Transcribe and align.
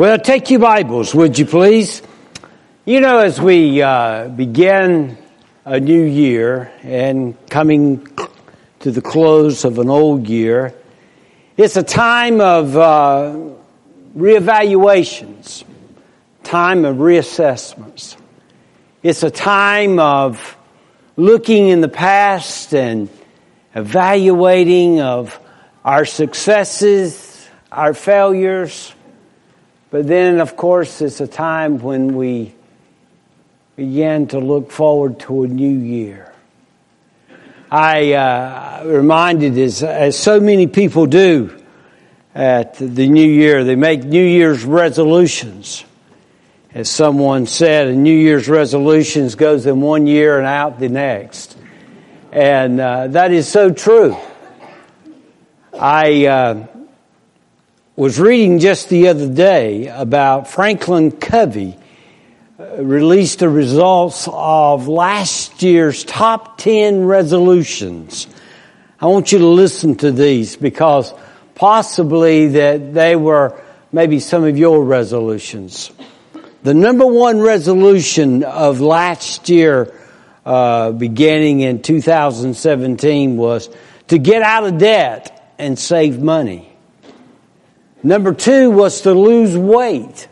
Well, 0.00 0.18
take 0.18 0.48
your 0.48 0.60
Bibles, 0.60 1.14
would 1.14 1.38
you 1.38 1.44
please? 1.44 2.00
You 2.86 3.02
know, 3.02 3.18
as 3.18 3.38
we 3.38 3.82
uh, 3.82 4.28
begin 4.28 5.18
a 5.66 5.78
new 5.78 6.02
year 6.02 6.72
and 6.82 7.36
coming 7.50 8.08
to 8.78 8.90
the 8.92 9.02
close 9.02 9.66
of 9.66 9.78
an 9.78 9.90
old 9.90 10.26
year, 10.26 10.72
it's 11.58 11.76
a 11.76 11.82
time 11.82 12.40
of 12.40 12.78
uh, 12.78 13.36
reevaluations, 14.16 15.64
time 16.44 16.86
of 16.86 16.96
reassessments. 16.96 18.16
It's 19.02 19.22
a 19.22 19.30
time 19.30 19.98
of 19.98 20.56
looking 21.18 21.68
in 21.68 21.82
the 21.82 21.90
past 21.90 22.72
and 22.72 23.10
evaluating 23.74 25.02
of 25.02 25.38
our 25.84 26.06
successes, 26.06 27.46
our 27.70 27.92
failures, 27.92 28.94
but 29.90 30.06
then, 30.06 30.40
of 30.40 30.56
course, 30.56 31.00
it's 31.00 31.20
a 31.20 31.26
time 31.26 31.78
when 31.78 32.14
we 32.14 32.54
begin 33.76 34.28
to 34.28 34.38
look 34.38 34.70
forward 34.70 35.18
to 35.20 35.42
a 35.42 35.48
new 35.48 35.78
year. 35.78 36.32
I 37.70 38.12
uh, 38.12 38.84
reminded, 38.84 39.56
as, 39.58 39.82
as 39.82 40.18
so 40.18 40.40
many 40.40 40.66
people 40.66 41.06
do 41.06 41.56
at 42.34 42.74
the 42.74 43.08
new 43.08 43.28
year, 43.28 43.64
they 43.64 43.76
make 43.76 44.04
New 44.04 44.24
Year's 44.24 44.64
resolutions. 44.64 45.84
As 46.72 46.88
someone 46.88 47.46
said, 47.46 47.88
a 47.88 47.92
New 47.92 48.16
Year's 48.16 48.48
resolutions 48.48 49.34
goes 49.34 49.66
in 49.66 49.80
one 49.80 50.06
year 50.06 50.38
and 50.38 50.46
out 50.46 50.78
the 50.78 50.88
next. 50.88 51.56
And 52.32 52.80
uh, 52.80 53.08
that 53.08 53.32
is 53.32 53.48
so 53.48 53.72
true. 53.72 54.16
I 55.72 56.26
uh, 56.26 56.66
was 57.96 58.20
reading 58.20 58.60
just 58.60 58.88
the 58.88 59.08
other 59.08 59.28
day 59.28 59.88
about 59.88 60.48
Franklin 60.48 61.10
Covey 61.10 61.76
uh, 62.58 62.82
released 62.82 63.40
the 63.40 63.48
results 63.48 64.28
of 64.30 64.86
last 64.86 65.60
year's 65.62 66.04
top 66.04 66.56
10 66.58 67.04
resolutions. 67.04 68.28
I 69.00 69.06
want 69.06 69.32
you 69.32 69.38
to 69.38 69.46
listen 69.46 69.96
to 69.96 70.12
these 70.12 70.56
because 70.56 71.12
possibly 71.56 72.48
that 72.48 72.94
they 72.94 73.16
were 73.16 73.60
maybe 73.90 74.20
some 74.20 74.44
of 74.44 74.56
your 74.56 74.84
resolutions. 74.84 75.90
The 76.62 76.74
number 76.74 77.06
one 77.06 77.40
resolution 77.40 78.44
of 78.44 78.80
last 78.80 79.48
year, 79.48 79.92
uh, 80.46 80.92
beginning 80.92 81.60
in 81.60 81.82
2017 81.82 83.36
was 83.36 83.68
to 84.08 84.18
get 84.18 84.42
out 84.42 84.64
of 84.64 84.78
debt 84.78 85.54
and 85.58 85.76
save 85.76 86.20
money. 86.20 86.69
Number 88.02 88.32
two 88.32 88.70
was 88.70 89.02
to 89.02 89.12
lose 89.12 89.56
weight. 89.56 90.28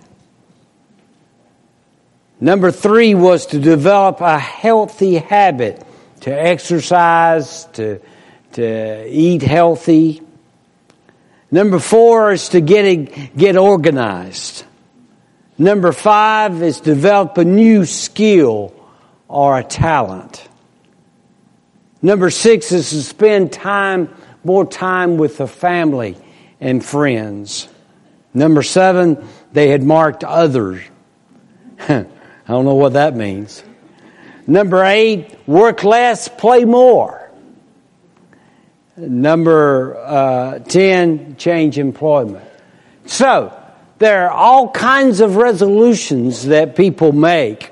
Number 2.40 2.70
three 2.70 3.14
was 3.14 3.46
to 3.46 3.58
develop 3.58 4.20
a 4.20 4.38
healthy 4.38 5.16
habit, 5.16 5.84
to 6.20 6.30
exercise, 6.30 7.66
to, 7.74 8.00
to 8.52 9.06
eat 9.08 9.42
healthy. 9.42 10.22
Number 11.50 11.78
four 11.78 12.32
is 12.32 12.50
to 12.50 12.60
get, 12.60 13.36
get 13.36 13.56
organized. 13.56 14.64
Number 15.58 15.92
five 15.92 16.62
is 16.62 16.80
develop 16.80 17.36
a 17.36 17.44
new 17.44 17.84
skill 17.84 18.72
or 19.26 19.58
a 19.58 19.64
talent. 19.64 20.46
Number 22.00 22.30
six 22.30 22.70
is 22.70 22.90
to 22.90 23.02
spend 23.02 23.52
time, 23.52 24.14
more 24.44 24.64
time 24.64 25.18
with 25.18 25.36
the 25.38 25.48
family 25.48 26.16
and 26.60 26.84
friends. 26.84 27.68
Number 28.34 28.62
seven, 28.62 29.26
they 29.52 29.68
had 29.68 29.82
marked 29.82 30.24
others. 30.24 30.82
I 31.88 32.06
don't 32.46 32.64
know 32.64 32.74
what 32.74 32.94
that 32.94 33.16
means. 33.16 33.62
Number 34.46 34.82
eight, 34.84 35.36
work 35.46 35.84
less, 35.84 36.28
play 36.28 36.64
more. 36.64 37.30
Number 38.96 39.96
uh, 39.96 40.58
10, 40.60 41.36
change 41.36 41.78
employment. 41.78 42.44
So, 43.04 43.54
there 43.98 44.28
are 44.28 44.30
all 44.30 44.70
kinds 44.70 45.20
of 45.20 45.36
resolutions 45.36 46.46
that 46.46 46.76
people 46.76 47.12
make. 47.12 47.70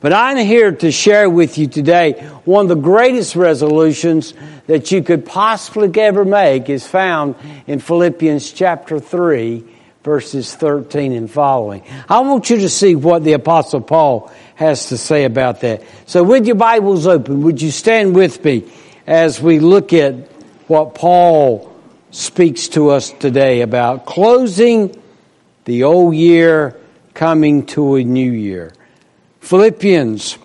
But 0.00 0.14
I'm 0.14 0.38
here 0.38 0.72
to 0.72 0.90
share 0.90 1.28
with 1.28 1.58
you 1.58 1.66
today 1.66 2.12
one 2.46 2.64
of 2.64 2.68
the 2.70 2.82
greatest 2.82 3.36
resolutions 3.36 4.32
that 4.66 4.90
you 4.90 5.02
could 5.02 5.26
possibly 5.26 5.90
ever 6.00 6.24
make 6.24 6.70
is 6.70 6.86
found 6.86 7.34
in 7.66 7.80
Philippians 7.80 8.50
chapter 8.50 8.98
3, 8.98 9.62
verses 10.02 10.54
13 10.54 11.12
and 11.12 11.30
following. 11.30 11.84
I 12.08 12.20
want 12.20 12.48
you 12.48 12.60
to 12.60 12.70
see 12.70 12.94
what 12.94 13.24
the 13.24 13.34
Apostle 13.34 13.82
Paul 13.82 14.32
has 14.54 14.86
to 14.86 14.96
say 14.96 15.24
about 15.24 15.60
that. 15.60 15.82
So, 16.06 16.24
with 16.24 16.46
your 16.46 16.56
Bibles 16.56 17.06
open, 17.06 17.42
would 17.42 17.60
you 17.60 17.70
stand 17.70 18.14
with 18.14 18.42
me 18.42 18.72
as 19.06 19.42
we 19.42 19.58
look 19.58 19.92
at 19.92 20.14
what 20.66 20.94
Paul 20.94 21.70
speaks 22.10 22.68
to 22.68 22.88
us 22.88 23.10
today 23.10 23.60
about 23.60 24.06
closing 24.06 24.98
the 25.66 25.84
old 25.84 26.14
year, 26.14 26.80
coming 27.12 27.66
to 27.66 27.96
a 27.96 28.04
new 28.04 28.32
year? 28.32 28.72
Philippians 29.40 30.38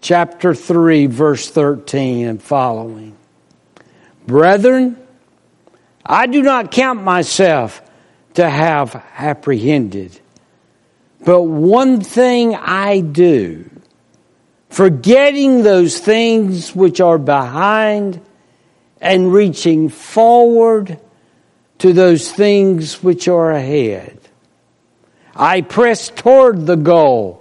chapter 0.00 0.54
3, 0.54 1.06
verse 1.06 1.50
13 1.50 2.26
and 2.26 2.42
following. 2.42 3.16
Brethren, 4.26 4.96
I 6.06 6.26
do 6.26 6.40
not 6.42 6.70
count 6.70 7.02
myself 7.02 7.82
to 8.34 8.48
have 8.48 8.94
apprehended, 9.18 10.18
but 11.24 11.42
one 11.42 12.00
thing 12.00 12.54
I 12.54 13.00
do, 13.00 13.68
forgetting 14.70 15.62
those 15.62 15.98
things 15.98 16.74
which 16.74 17.00
are 17.00 17.18
behind 17.18 18.20
and 19.00 19.32
reaching 19.32 19.88
forward 19.88 20.98
to 21.78 21.92
those 21.92 22.30
things 22.30 23.02
which 23.02 23.26
are 23.26 23.50
ahead. 23.50 24.18
I 25.34 25.62
press 25.62 26.10
toward 26.10 26.66
the 26.66 26.76
goal 26.76 27.39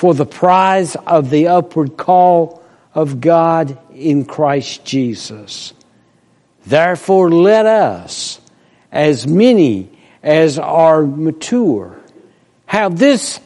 for 0.00 0.14
the 0.14 0.24
prize 0.24 0.96
of 1.06 1.28
the 1.28 1.46
upward 1.46 1.94
call 1.98 2.64
of 2.94 3.20
God 3.20 3.76
in 3.94 4.24
Christ 4.24 4.82
Jesus. 4.82 5.74
Therefore, 6.64 7.30
let 7.30 7.66
us, 7.66 8.40
as 8.90 9.26
many 9.26 9.90
as 10.22 10.58
are 10.58 11.04
mature, 11.04 12.00
have 12.64 12.98
this 12.98 13.40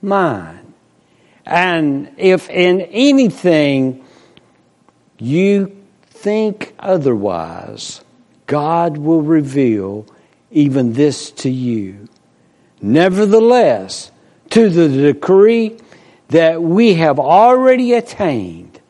mind. 0.00 0.72
And 1.44 2.10
if 2.16 2.48
in 2.48 2.80
anything 2.80 4.02
you 5.18 5.76
think 6.06 6.74
otherwise, 6.78 8.00
God 8.46 8.96
will 8.96 9.20
reveal 9.20 10.06
even 10.50 10.94
this 10.94 11.30
to 11.32 11.50
you. 11.50 12.08
Nevertheless, 12.80 14.10
to 14.52 14.68
the 14.68 14.88
decree 14.88 15.78
that 16.28 16.62
we 16.62 16.94
have 16.94 17.18
already 17.18 17.94
attained, 17.94 18.80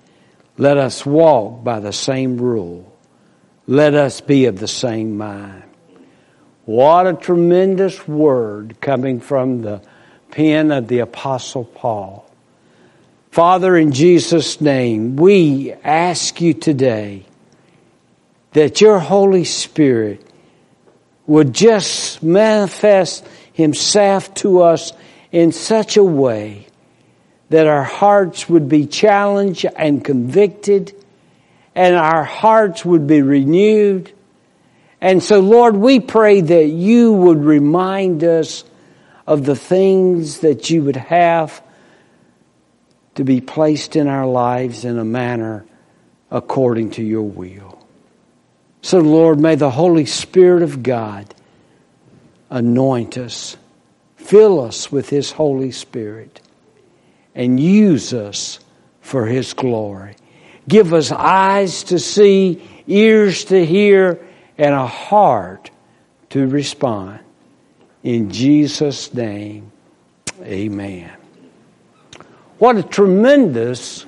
let 0.59 0.77
us 0.77 1.07
walk 1.07 1.63
by 1.63 1.81
the 1.81 1.93
same 1.93 2.37
rule. 2.37 2.93
Let 3.67 3.95
us 3.95 4.21
be 4.21 4.47
of 4.47 4.59
the 4.59 4.69
same 4.69 5.17
mind. 5.17 5.63
What 6.65 7.07
a 7.07 7.15
tremendous 7.15 8.07
word 8.09 8.81
coming 8.81 9.21
from 9.21 9.63
the 9.63 9.83
pen 10.33 10.73
of 10.73 10.89
the 10.89 10.99
Apostle 10.99 11.65
Paul. 11.65 12.29
Father, 13.31 13.77
in 13.77 13.93
Jesus' 13.93 14.61
name, 14.61 15.15
we 15.17 15.73
ask 15.73 16.41
you 16.41 16.55
today 16.55 17.25
that 18.53 18.81
your 18.81 18.99
Holy 18.99 19.45
Spirit 19.45 20.27
would 21.27 21.53
just 21.53 22.23
manifest 22.23 23.25
himself 23.53 24.35
to 24.35 24.63
us 24.63 24.93
in 25.33 25.51
such 25.51 25.97
a 25.97 26.05
way 26.05 26.67
that 27.49 27.67
our 27.67 27.83
hearts 27.83 28.49
would 28.49 28.69
be 28.69 28.87
challenged 28.87 29.67
and 29.77 30.05
convicted 30.05 30.95
and 31.75 31.95
our 31.97 32.25
hearts 32.25 32.85
would 32.85 33.07
be 33.07 33.23
renewed. 33.23 34.13
And 35.01 35.23
so, 35.23 35.41
Lord, 35.41 35.77
we 35.77 36.01
pray 36.01 36.43
that 36.43 36.67
you 36.67 37.13
would 37.13 37.43
remind 37.43 38.23
us 38.23 38.65
of 39.27 39.45
the 39.45 39.57
things 39.57 40.41
that 40.41 40.71
you 40.71 40.83
would 40.85 40.97
have 40.97 41.63
to 43.15 43.25
be 43.25 43.41
placed 43.41 43.97
in 43.97 44.07
our 44.09 44.27
lives 44.27 44.85
in 44.85 44.99
a 44.99 45.05
manner 45.05 45.65
according 46.31 46.91
to 46.91 47.03
your 47.03 47.23
will. 47.23 47.87
So, 48.81 48.99
Lord, 48.99 49.39
may 49.39 49.55
the 49.55 49.71
Holy 49.71 50.07
Spirit 50.07 50.63
of 50.63 50.83
God 50.83 51.35
anoint 52.51 53.17
us 53.17 53.57
Fill 54.23 54.61
us 54.61 54.91
with 54.91 55.09
His 55.09 55.33
Holy 55.33 55.73
Spirit 55.73 56.41
and 57.35 57.59
use 57.59 58.15
us 58.15 58.61
for 59.01 59.27
His 59.27 59.53
glory. 59.53 60.17
Give 60.69 60.95
us 60.95 61.11
eyes 61.11 61.83
to 61.85 61.99
see, 61.99 62.63
ears 62.87 63.45
to 63.47 63.67
hear, 63.67 64.25
and 64.57 64.75
a 64.75 64.87
heart 64.87 65.71
to 66.31 66.47
respond. 66.47 67.19
In 68.05 68.31
Jesus' 68.31 69.13
name, 69.13 69.73
amen. 70.41 71.11
What 72.59 72.77
a 72.77 72.83
tremendous 72.83 74.07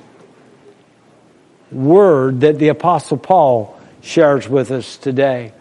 word 1.72 2.40
that 2.40 2.58
the 2.58 2.68
Apostle 2.68 3.18
Paul 3.18 3.78
shares 4.00 4.48
with 4.48 4.70
us 4.70 4.96
today. 4.96 5.52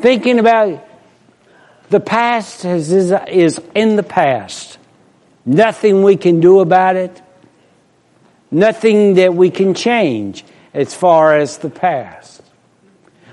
Thinking 0.00 0.38
about 0.38 0.86
the 1.88 2.00
past 2.00 2.64
is, 2.64 2.90
is 2.92 3.60
in 3.74 3.96
the 3.96 4.02
past. 4.02 4.78
Nothing 5.44 6.02
we 6.02 6.16
can 6.16 6.40
do 6.40 6.60
about 6.60 6.96
it. 6.96 7.22
Nothing 8.50 9.14
that 9.14 9.34
we 9.34 9.50
can 9.50 9.74
change 9.74 10.44
as 10.74 10.94
far 10.94 11.36
as 11.36 11.58
the 11.58 11.70
past. 11.70 12.42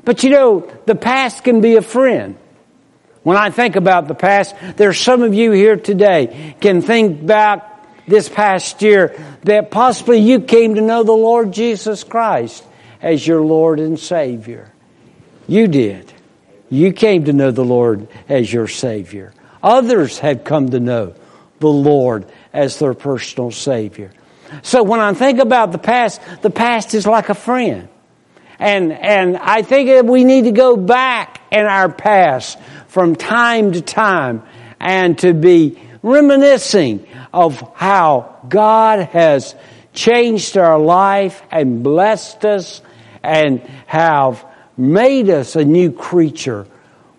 But 0.06 0.24
you 0.24 0.30
know, 0.30 0.72
the 0.86 0.96
past 0.96 1.44
can 1.44 1.62
be 1.62 1.76
a 1.76 1.82
friend. 1.82 2.38
When 3.24 3.38
I 3.38 3.50
think 3.50 3.76
about 3.76 4.08
the 4.08 4.16
past, 4.16 4.54
there's 4.76 5.00
some 5.00 5.24
of 5.24 5.34
you 5.34 5.52
here 5.52 5.78
today 5.78 6.56
can 6.60 6.82
think 6.82 7.26
back 7.26 8.06
this 8.06 8.28
past 8.28 8.82
year 8.82 9.16
that 9.44 9.72
possibly 9.72 10.20
you 10.20 10.42
came 10.42 10.76
to 10.76 10.82
know 10.82 11.04
the 11.04 11.14
Lord 11.14 11.54
Jesus 11.54 12.04
Christ 12.04 12.64
as 13.02 13.26
your 13.26 13.42
Lord 13.42 13.80
and 13.80 13.98
Savior. 13.98 14.72
You 15.48 15.68
did. 15.68 16.12
You 16.69 16.94
came 16.94 17.25
to 17.25 17.33
know 17.33 17.51
the 17.51 17.65
Lord 17.65 18.07
as 18.30 18.51
your 18.51 18.68
Savior. 18.68 19.33
Others 19.62 20.19
have 20.19 20.44
come 20.44 20.69
to 20.71 20.80
know 20.80 21.13
the 21.60 21.69
Lord 21.69 22.25
as 22.51 22.80
their 22.80 22.94
personal 22.94 23.51
Savior. 23.51 24.12
So 24.62 24.83
when 24.83 25.00
I 25.00 25.13
think 25.13 25.39
about 25.39 25.71
the 25.71 25.77
past, 25.77 26.21
the 26.42 26.50
past 26.50 26.94
is 26.94 27.07
like 27.07 27.30
a 27.30 27.36
friend. 27.36 27.88
And, 28.60 28.92
and 28.92 29.38
I 29.38 29.62
think 29.62 29.89
that 29.89 30.06
we 30.06 30.24
need 30.24 30.44
to 30.44 30.51
go 30.51 30.77
back 30.77 31.42
in 31.51 31.65
our 31.65 31.92
past 31.92 32.60
from 32.88 33.16
time 33.16 33.71
to 33.74 33.81
time 33.81 34.44
and 34.80 35.18
to 35.19 35.33
be 35.33 35.80
reminiscing 36.01 37.07
of 37.33 37.59
how 37.75 38.38
God 38.48 39.00
has 39.00 39.56
changed 39.94 40.57
our 40.57 40.80
life 40.80 41.42
and 41.51 41.83
blessed 41.83 42.45
us 42.45 42.81
and 43.24 43.62
have 43.88 44.45
made 44.78 45.30
us 45.30 45.56
a 45.56 45.64
new 45.64 45.92
creature 45.92 46.66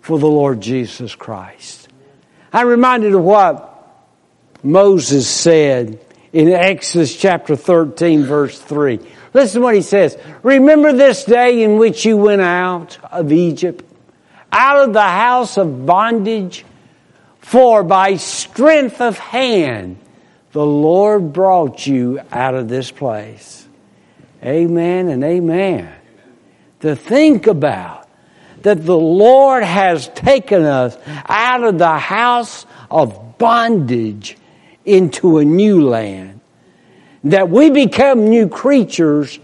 for 0.01 0.19
the 0.19 0.27
Lord 0.27 0.61
Jesus 0.61 1.15
Christ. 1.15 1.87
I'm 2.53 2.67
reminded 2.67 3.13
of 3.13 3.21
what 3.21 3.71
Moses 4.63 5.27
said 5.27 5.99
in 6.31 6.49
Exodus 6.49 7.15
chapter 7.15 7.55
13 7.55 8.23
verse 8.23 8.59
3. 8.59 8.99
Listen 9.33 9.61
to 9.61 9.65
what 9.65 9.75
he 9.75 9.81
says. 9.81 10.17
Remember 10.43 10.93
this 10.93 11.25
day 11.25 11.63
in 11.63 11.77
which 11.77 12.05
you 12.05 12.17
went 12.17 12.41
out 12.41 12.97
of 13.11 13.31
Egypt, 13.31 13.83
out 14.51 14.87
of 14.87 14.93
the 14.93 15.01
house 15.01 15.57
of 15.57 15.85
bondage, 15.85 16.65
for 17.39 17.83
by 17.83 18.15
strength 18.15 19.01
of 19.01 19.17
hand 19.17 19.97
the 20.53 20.65
Lord 20.65 21.33
brought 21.33 21.85
you 21.85 22.21
out 22.31 22.55
of 22.55 22.69
this 22.69 22.89
place. 22.91 23.67
Amen 24.41 25.09
and 25.09 25.23
amen. 25.23 25.93
To 26.85 26.95
think 26.95 27.47
about 27.47 28.07
that 28.61 28.85
the 28.85 28.95
Lord 28.95 29.63
has 29.63 30.07
taken 30.09 30.61
us 30.61 30.95
out 31.27 31.63
of 31.63 31.79
the 31.79 31.97
house 31.97 32.67
of 32.91 33.39
bondage 33.39 34.37
into 34.85 35.39
a 35.39 35.45
new 35.45 35.89
land. 35.89 36.41
That 37.23 37.49
we 37.49 37.71
become 37.71 38.29
new 38.29 38.49
creatures 38.49 39.39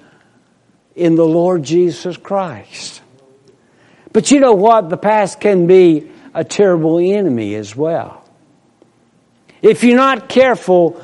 in 0.95 1.15
the 1.15 1.25
Lord 1.25 1.63
Jesus 1.63 2.15
Christ. 2.15 3.01
But 4.13 4.29
you 4.29 4.39
know 4.39 4.53
what? 4.53 4.91
The 4.91 4.97
past 4.97 5.39
can 5.39 5.65
be 5.65 6.11
a 6.35 6.43
terrible 6.43 6.99
enemy 6.99 7.55
as 7.55 7.75
well. 7.75 8.23
If 9.63 9.83
you're 9.83 9.97
not 9.97 10.29
careful, 10.29 11.03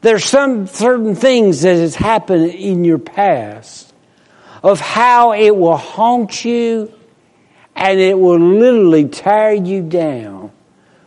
there's 0.00 0.24
some 0.24 0.66
certain 0.66 1.14
things 1.14 1.62
that 1.62 1.76
has 1.76 1.94
happened 1.94 2.46
in 2.46 2.82
your 2.82 2.98
past 2.98 3.89
of 4.62 4.80
how 4.80 5.32
it 5.32 5.56
will 5.56 5.76
haunt 5.76 6.44
you 6.44 6.92
and 7.76 7.98
it 7.98 8.18
will 8.18 8.38
literally 8.38 9.08
tear 9.08 9.52
you 9.54 9.82
down 9.82 10.52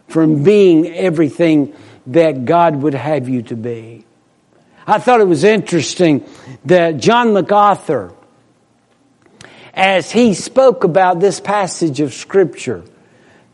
from 0.08 0.44
being 0.44 0.88
everything 0.88 1.74
that 2.08 2.46
God 2.46 2.76
would 2.78 2.94
have 2.94 3.30
you 3.30 3.44
to 3.44 3.56
be. 3.56 4.06
I 4.86 5.00
thought 5.00 5.22
it 5.22 5.28
was 5.28 5.44
interesting 5.44 6.26
that 6.66 6.98
John 6.98 7.34
MacArthur, 7.34 8.14
as 9.74 10.12
he 10.12 10.34
spoke 10.34 10.84
about 10.84 11.20
this 11.20 11.40
passage 11.40 12.00
of 12.00 12.14
scripture, 12.14 12.84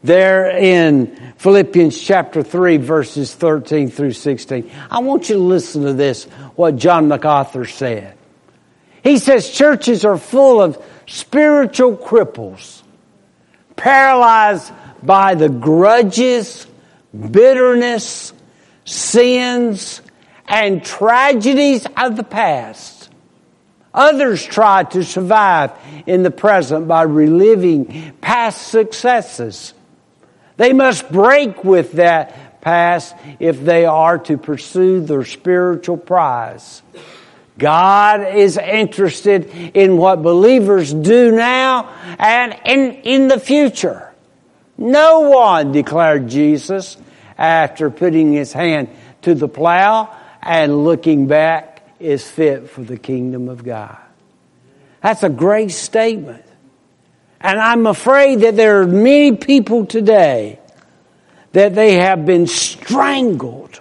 there 0.03 0.49
in 0.49 1.33
Philippians 1.37 1.99
chapter 1.99 2.41
3 2.41 2.77
verses 2.77 3.33
13 3.33 3.89
through 3.89 4.13
16. 4.13 4.71
I 4.89 4.99
want 4.99 5.29
you 5.29 5.35
to 5.35 5.41
listen 5.41 5.83
to 5.83 5.93
this, 5.93 6.23
what 6.55 6.77
John 6.77 7.09
MacArthur 7.09 7.65
said. 7.65 8.17
He 9.03 9.17
says 9.17 9.49
churches 9.49 10.05
are 10.05 10.17
full 10.17 10.61
of 10.61 10.83
spiritual 11.07 11.97
cripples, 11.97 12.83
paralyzed 13.75 14.71
by 15.01 15.35
the 15.35 15.49
grudges, 15.49 16.67
bitterness, 17.13 18.33
sins, 18.85 20.01
and 20.47 20.83
tragedies 20.83 21.87
of 21.97 22.15
the 22.15 22.23
past. 22.23 23.09
Others 23.93 24.45
try 24.45 24.83
to 24.83 25.03
survive 25.03 25.71
in 26.05 26.23
the 26.23 26.31
present 26.31 26.87
by 26.87 27.03
reliving 27.03 28.13
past 28.21 28.67
successes 28.67 29.73
they 30.59 30.73
must 30.73 31.09
break 31.09 31.63
with 31.63 31.93
that 31.93 32.59
past 32.59 33.15
if 33.39 33.63
they 33.63 33.85
are 33.85 34.17
to 34.17 34.37
pursue 34.37 34.99
their 34.99 35.23
spiritual 35.23 35.95
prize. 35.95 36.81
God 37.59 38.35
is 38.35 38.57
interested 38.57 39.51
in 39.75 39.97
what 39.97 40.23
believers 40.23 40.93
do 40.93 41.31
now 41.31 41.89
and 42.17 42.57
in, 42.65 42.93
in 43.03 43.27
the 43.27 43.39
future. 43.39 44.11
No 44.77 45.29
one, 45.29 45.71
declared 45.71 46.29
Jesus, 46.29 46.97
after 47.37 47.89
putting 47.89 48.33
his 48.33 48.53
hand 48.53 48.89
to 49.23 49.35
the 49.35 49.47
plow 49.47 50.15
and 50.41 50.83
looking 50.85 51.27
back, 51.27 51.83
is 51.99 52.27
fit 52.27 52.69
for 52.69 52.81
the 52.81 52.97
kingdom 52.97 53.49
of 53.49 53.63
God. 53.63 53.97
That's 55.01 55.23
a 55.23 55.29
great 55.29 55.71
statement. 55.71 56.45
And 57.41 57.59
I'm 57.59 57.87
afraid 57.87 58.41
that 58.41 58.55
there 58.55 58.81
are 58.81 58.87
many 58.87 59.35
people 59.35 59.85
today 59.85 60.59
that 61.53 61.73
they 61.75 61.95
have 61.95 62.25
been 62.25 62.47
strangled. 62.47 63.79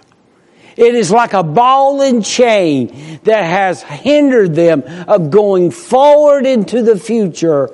It 0.79 0.95
is 0.95 1.11
like 1.11 1.33
a 1.33 1.43
ball 1.43 2.01
and 2.01 2.23
chain 2.23 3.19
that 3.25 3.43
has 3.43 3.83
hindered 3.83 4.55
them 4.55 4.83
of 5.09 5.29
going 5.29 5.71
forward 5.71 6.45
into 6.45 6.81
the 6.81 6.97
future 6.97 7.69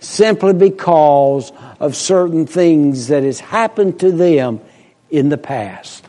simply 0.00 0.54
because 0.54 1.52
of 1.78 1.94
certain 1.94 2.46
things 2.46 3.08
that 3.08 3.24
has 3.24 3.40
happened 3.40 4.00
to 4.00 4.10
them 4.10 4.62
in 5.10 5.28
the 5.28 5.36
past. 5.36 6.08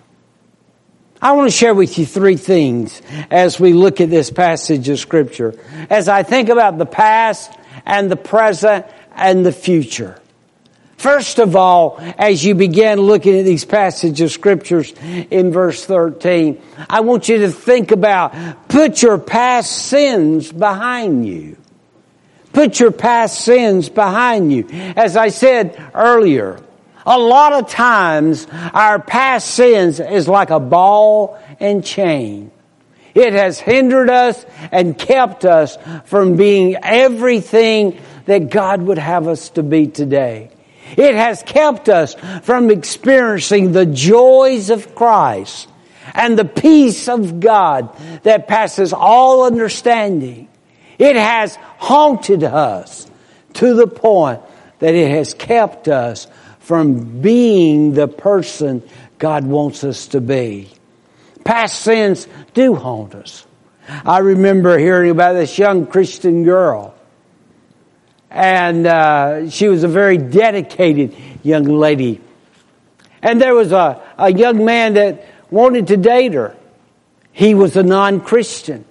I 1.22 1.34
want 1.34 1.52
to 1.52 1.56
share 1.56 1.76
with 1.76 2.00
you 2.00 2.06
three 2.06 2.38
things 2.38 3.02
as 3.30 3.60
we 3.60 3.74
look 3.74 4.00
at 4.00 4.10
this 4.10 4.32
passage 4.32 4.88
of 4.88 5.00
scripture. 5.00 5.54
As 5.90 6.08
I 6.08 6.24
think 6.24 6.48
about 6.48 6.78
the 6.78 6.86
past 6.86 7.52
and 7.86 8.10
the 8.10 8.16
present 8.16 8.86
and 9.14 9.46
the 9.46 9.52
future. 9.52 10.18
First 10.98 11.38
of 11.38 11.56
all, 11.56 12.00
as 12.18 12.44
you 12.44 12.56
begin 12.56 13.00
looking 13.00 13.38
at 13.38 13.46
these 13.46 13.66
passages 13.66 14.20
of 14.20 14.32
scriptures 14.32 14.94
in 15.30 15.52
verse 15.52 15.86
13, 15.86 16.60
I 16.90 17.02
want 17.02 17.30
you 17.30 17.38
to 17.40 17.52
think 17.52 17.92
about 17.92 18.68
put 18.68 19.04
your 19.04 19.20
past 19.20 19.72
sins 19.72 20.52
behind 20.52 21.28
you. 21.28 21.56
Put 22.52 22.80
your 22.80 22.90
past 22.92 23.42
sins 23.42 23.90
behind 23.90 24.52
you. 24.52 24.68
As 24.96 25.16
I 25.16 25.28
said 25.28 25.80
earlier, 25.94 26.60
a 27.06 27.20
lot 27.20 27.54
of 27.54 27.70
times 27.70 28.48
our 28.74 29.00
past 29.00 29.52
sins 29.52 30.00
is 30.00 30.28
like 30.28 30.50
a 30.50 30.60
ball 30.60 31.40
and 31.60 31.86
chain. 31.86 32.50
It 33.14 33.34
has 33.34 33.60
hindered 33.60 34.10
us 34.10 34.44
and 34.72 34.98
kept 34.98 35.46
us 35.46 35.78
from 36.06 36.38
being 36.38 36.76
everything 36.82 38.00
that 38.26 38.50
God 38.50 38.82
would 38.82 38.98
have 38.98 39.28
us 39.28 39.50
to 39.52 39.62
be 39.62 39.86
today. 39.86 40.50
It 40.96 41.16
has 41.16 41.44
kept 41.44 41.90
us 41.90 42.16
from 42.44 42.72
experiencing 42.72 43.72
the 43.72 43.86
joys 43.86 44.70
of 44.70 44.96
Christ 44.96 45.68
and 46.14 46.38
the 46.38 46.46
peace 46.46 47.08
of 47.08 47.40
God 47.40 47.96
that 48.24 48.48
passes 48.48 48.94
all 48.94 49.44
understanding. 49.44 50.48
It 50.98 51.16
has 51.16 51.56
haunted 51.78 52.44
us 52.44 53.10
to 53.54 53.74
the 53.74 53.88
point 53.88 54.42
that 54.80 54.96
it 54.96 55.12
has 55.12 55.34
kept 55.34 55.88
us 55.88 56.28
from 56.60 57.22
being 57.22 57.94
the 57.94 58.08
person 58.08 58.84
God 59.20 59.46
wants 59.46 59.84
us 59.84 60.08
to 60.08 60.22
be. 60.22 60.70
Past 61.44 61.80
sins 61.80 62.28
do 62.54 62.76
haunt 62.76 63.16
us. 63.16 63.46
I 63.88 64.20
remember 64.20 64.78
hearing 64.78 65.12
about 65.12 65.34
this 65.34 65.58
young 65.58 65.88
Christian 65.88 66.44
girl 66.44 66.94
and 68.38 68.86
uh, 68.86 69.50
she 69.50 69.68
was 69.68 69.84
a 69.84 69.88
very 69.88 70.20
dedicated 70.20 71.16
young 71.42 71.64
lady. 71.64 72.22
And 73.24 73.42
there 73.42 73.56
was 73.56 73.72
a, 73.72 74.00
a 74.16 74.32
young 74.32 74.64
man 74.64 74.94
that 74.94 75.26
wanted 75.50 75.88
to 75.88 75.98
date 75.98 76.34
her. 76.34 76.56
He 77.32 77.56
was 77.56 77.76
a 77.76 77.82
non-Christian. 77.82 78.86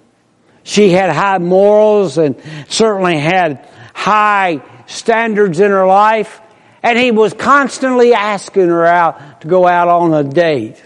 She 0.63 0.89
had 0.89 1.13
high 1.13 1.37
morals 1.37 2.17
and 2.17 2.35
certainly 2.67 3.17
had 3.17 3.65
high 3.93 4.61
standards 4.85 5.61
in 5.61 5.71
her 5.71 5.87
life. 5.87 6.41
And 6.83 6.99
he 6.99 7.11
was 7.11 7.33
constantly 7.33 8.13
asking 8.13 8.67
her 8.67 8.85
out 8.85 9.41
to 9.41 9.47
go 9.47 9.65
out 9.65 9.87
on 9.87 10.13
a 10.13 10.25
date. 10.25 10.83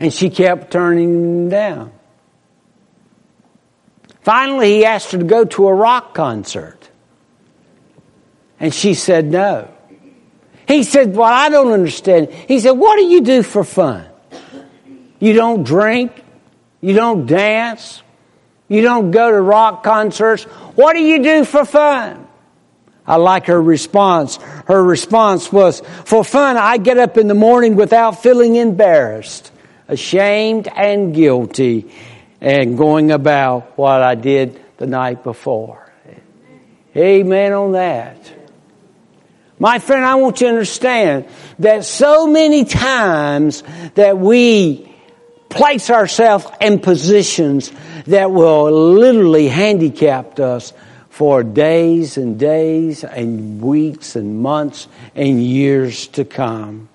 And 0.00 0.12
she 0.12 0.28
kept 0.28 0.72
turning 0.72 1.14
him 1.14 1.48
down. 1.50 1.92
Finally, 4.26 4.72
he 4.72 4.84
asked 4.84 5.12
her 5.12 5.18
to 5.18 5.24
go 5.24 5.44
to 5.44 5.68
a 5.68 5.72
rock 5.72 6.12
concert. 6.12 6.90
And 8.58 8.74
she 8.74 8.92
said 8.94 9.26
no. 9.26 9.72
He 10.66 10.82
said, 10.82 11.14
Well, 11.14 11.32
I 11.32 11.48
don't 11.48 11.70
understand. 11.70 12.32
He 12.32 12.58
said, 12.58 12.72
What 12.72 12.96
do 12.96 13.04
you 13.04 13.20
do 13.20 13.44
for 13.44 13.62
fun? 13.62 14.04
You 15.20 15.32
don't 15.32 15.62
drink. 15.62 16.10
You 16.80 16.92
don't 16.94 17.26
dance. 17.26 18.02
You 18.66 18.82
don't 18.82 19.12
go 19.12 19.30
to 19.30 19.40
rock 19.40 19.84
concerts. 19.84 20.42
What 20.74 20.94
do 20.94 21.02
you 21.02 21.22
do 21.22 21.44
for 21.44 21.64
fun? 21.64 22.26
I 23.06 23.18
like 23.18 23.46
her 23.46 23.62
response. 23.62 24.38
Her 24.66 24.82
response 24.82 25.52
was, 25.52 25.82
For 26.04 26.24
fun, 26.24 26.56
I 26.56 26.78
get 26.78 26.98
up 26.98 27.16
in 27.16 27.28
the 27.28 27.34
morning 27.34 27.76
without 27.76 28.24
feeling 28.24 28.56
embarrassed, 28.56 29.52
ashamed, 29.86 30.66
and 30.66 31.14
guilty, 31.14 31.92
and 32.40 32.76
going 32.76 33.10
about 33.10 33.76
what 33.78 34.02
I 34.02 34.14
did 34.14 34.60
the 34.76 34.86
night 34.86 35.24
before. 35.24 35.82
Amen 36.96 37.52
on 37.52 37.72
that. 37.72 38.32
My 39.58 39.78
friend, 39.78 40.04
I 40.04 40.16
want 40.16 40.40
you 40.40 40.48
to 40.48 40.52
understand 40.52 41.26
that 41.58 41.84
so 41.84 42.26
many 42.26 42.64
times 42.64 43.62
that 43.94 44.18
we 44.18 44.94
place 45.48 45.90
ourselves 45.90 46.46
in 46.60 46.80
positions 46.80 47.72
that 48.06 48.30
will 48.30 48.70
literally 48.70 49.48
handicap 49.48 50.38
us 50.38 50.72
for 51.08 51.42
days 51.42 52.18
and 52.18 52.38
days 52.38 53.02
and 53.02 53.62
weeks 53.62 54.16
and 54.16 54.40
months 54.40 54.88
and 55.14 55.42
years 55.42 56.08
to 56.08 56.26
come. 56.26 56.90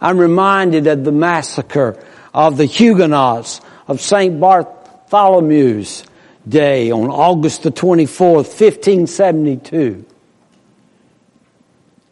I'm 0.00 0.18
reminded 0.18 0.86
of 0.86 1.04
the 1.04 1.12
massacre 1.12 2.02
of 2.32 2.56
the 2.56 2.64
Huguenots 2.64 3.60
of 3.86 4.00
St. 4.00 4.40
Bartholomew's 4.40 6.04
Day 6.48 6.90
on 6.90 7.08
August 7.08 7.62
the 7.62 7.70
24th, 7.70 8.48
1572. 8.48 10.04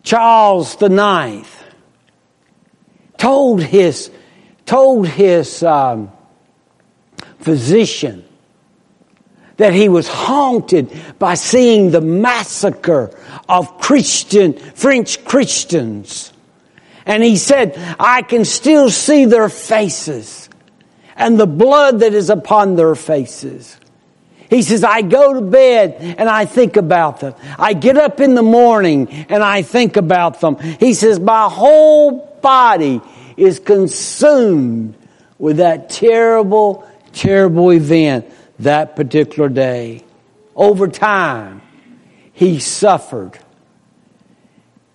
Charles 0.03 0.77
the 0.77 0.89
Ninth 0.89 1.65
told 3.19 3.62
his 3.62 4.11
told 4.67 5.09
his 5.09 5.62
um, 5.62 6.12
physician 7.41 8.25
that 9.57 9.73
he 9.73 9.89
was 9.89 10.09
haunted 10.09 10.91
by 11.19 11.35
seeing 11.35 11.91
the 11.91 12.00
massacre 12.00 13.11
of 13.49 13.79
Christian 13.79 14.55
French 14.55 15.25
Christians, 15.25 16.33
and 17.05 17.23
he 17.23 17.37
said, 17.37 17.75
"I 17.99 18.23
can 18.23 18.45
still 18.45 18.91
see 18.91 19.25
their 19.25 19.49
faces 19.49 20.50
and 21.21 21.39
the 21.39 21.47
blood 21.47 22.00
that 22.00 22.15
is 22.15 22.31
upon 22.31 22.75
their 22.75 22.97
faces." 22.97 23.77
He 24.50 24.62
says, 24.62 24.83
I 24.83 25.03
go 25.03 25.35
to 25.35 25.43
bed 25.43 25.95
and 26.19 26.29
I 26.29 26.45
think 26.45 26.77
about 26.77 27.21
them. 27.21 27.35
I 27.57 27.73
get 27.73 27.97
up 27.97 28.19
in 28.19 28.35
the 28.35 28.43
morning 28.43 29.09
and 29.29 29.45
I 29.45 29.62
think 29.62 29.97
about 29.97 30.41
them. 30.41 30.59
He 30.59 30.93
says, 30.95 31.21
my 31.21 31.49
whole 31.49 32.37
body 32.43 33.00
is 33.37 33.61
consumed 33.61 34.97
with 35.39 35.59
that 35.59 35.89
terrible, 35.89 36.85
terrible 37.12 37.71
event 37.71 38.27
that 38.59 38.97
particular 38.97 39.49
day. 39.49 40.03
Over 40.57 40.89
time, 40.89 41.62
he 42.33 42.59
suffered 42.59 43.39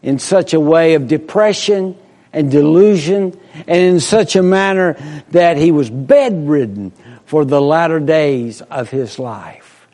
in 0.04 0.20
such 0.20 0.54
a 0.54 0.60
way 0.60 0.96
of 0.96 1.08
depression 1.08 1.98
and 2.36 2.52
delusion 2.52 3.40
and 3.66 3.82
in 3.82 4.00
such 4.00 4.36
a 4.36 4.44
manner 4.44 4.94
that 5.32 5.58
he 5.58 5.72
was 5.72 5.90
bedridden 5.90 6.92
for 7.26 7.46
the 7.46 7.62
latter 7.62 8.00
days 8.00 8.62
of 8.62 8.90
his 8.90 9.18
life. 9.18 9.88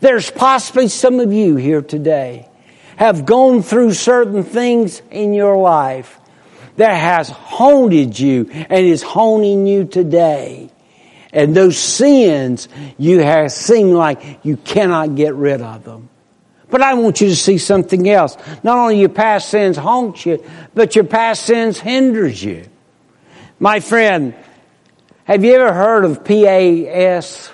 There's 0.00 0.30
possibly 0.30 0.88
some 0.88 1.20
of 1.20 1.32
you 1.32 1.56
here 1.56 1.82
today 1.82 2.48
have 2.96 3.26
gone 3.26 3.62
through 3.62 3.92
certain 3.92 4.44
things 4.44 5.02
in 5.10 5.34
your 5.34 5.56
life 5.58 6.20
that 6.76 6.94
has 6.94 7.28
haunted 7.28 8.18
you 8.18 8.48
and 8.50 8.86
is 8.86 9.02
haunting 9.02 9.66
you 9.66 9.84
today. 9.84 10.70
And 11.32 11.56
those 11.56 11.76
sins 11.76 12.68
you 12.96 13.18
have 13.18 13.50
seem 13.50 13.90
like 13.90 14.40
you 14.44 14.56
cannot 14.56 15.16
get 15.16 15.34
rid 15.34 15.60
of 15.60 15.82
them. 15.82 16.08
But 16.74 16.82
I 16.82 16.94
want 16.94 17.20
you 17.20 17.28
to 17.28 17.36
see 17.36 17.58
something 17.58 18.10
else. 18.10 18.36
Not 18.64 18.78
only 18.78 18.98
your 18.98 19.08
past 19.08 19.48
sins 19.48 19.76
haunt 19.76 20.26
you, 20.26 20.44
but 20.74 20.96
your 20.96 21.04
past 21.04 21.44
sins 21.46 21.78
hinders 21.78 22.42
you. 22.42 22.64
My 23.60 23.78
friend, 23.78 24.34
have 25.22 25.44
you 25.44 25.54
ever 25.54 25.72
heard 25.72 26.04
of 26.04 26.24
PAS? 26.24 27.48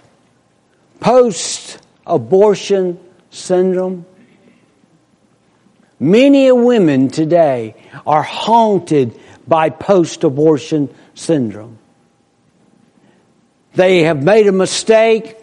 Post 1.00 1.82
abortion 2.06 2.98
syndrome? 3.28 4.06
Many 5.98 6.50
women 6.50 7.08
today 7.10 7.74
are 8.06 8.22
haunted 8.22 9.20
by 9.46 9.68
post 9.68 10.24
abortion 10.24 10.88
syndrome. 11.12 11.76
They 13.74 14.04
have 14.04 14.22
made 14.22 14.46
a 14.46 14.52
mistake. 14.52 15.36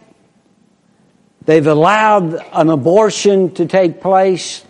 They've 1.48 1.66
allowed 1.66 2.34
an 2.52 2.70
abortion 2.70 3.54
to 3.54 3.68
take 3.68 4.02
place. 4.02 4.66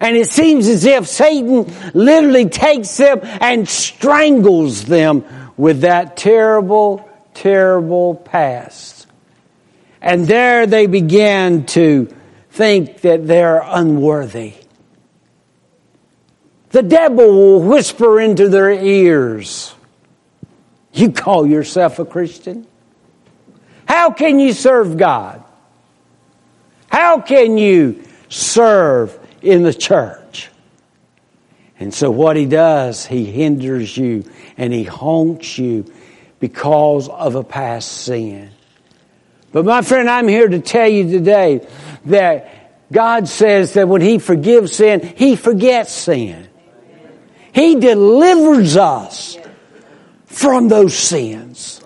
And 0.00 0.16
it 0.16 0.28
seems 0.28 0.66
as 0.66 0.84
if 0.84 1.06
Satan 1.06 1.72
literally 1.94 2.48
takes 2.48 2.96
them 2.96 3.20
and 3.22 3.68
strangles 3.68 4.84
them 4.84 5.24
with 5.56 5.82
that 5.82 6.16
terrible, 6.16 7.08
terrible 7.32 8.16
past. 8.16 9.06
And 10.02 10.26
there 10.26 10.66
they 10.66 10.88
begin 10.88 11.66
to 11.66 12.12
think 12.50 13.02
that 13.02 13.24
they're 13.24 13.62
unworthy. 13.64 14.54
The 16.70 16.82
devil 16.82 17.24
will 17.24 17.62
whisper 17.62 18.20
into 18.20 18.48
their 18.48 18.72
ears, 18.72 19.72
You 20.92 21.12
call 21.12 21.46
yourself 21.46 22.00
a 22.00 22.04
Christian? 22.04 22.66
How 24.06 24.12
can 24.12 24.38
you 24.38 24.52
serve 24.52 24.96
God? 24.96 25.42
How 26.88 27.20
can 27.20 27.58
you 27.58 28.04
serve 28.28 29.18
in 29.42 29.62
the 29.62 29.74
church. 29.74 30.48
And 31.78 31.92
so 31.92 32.10
what 32.10 32.36
he 32.36 32.46
does, 32.46 33.04
he 33.04 33.24
hinders 33.24 33.96
you 33.96 34.24
and 34.56 34.72
he 34.72 34.84
haunts 34.84 35.58
you 35.58 35.92
because 36.38 37.08
of 37.08 37.34
a 37.34 37.42
past 37.42 37.90
sin. 38.04 38.50
But 39.50 39.64
my 39.64 39.82
friend, 39.82 40.08
I'm 40.08 40.28
here 40.28 40.46
to 40.48 40.60
tell 40.60 40.88
you 40.88 41.10
today 41.10 41.66
that 42.06 42.92
God 42.92 43.26
says 43.26 43.74
that 43.74 43.88
when 43.88 44.02
he 44.02 44.18
forgives 44.18 44.76
sin, 44.76 45.00
he 45.16 45.34
forgets 45.34 45.92
sin. 45.92 46.48
He 47.52 47.74
delivers 47.80 48.76
us 48.76 49.36
from 50.26 50.68
those 50.68 50.94
sins. 50.94 51.82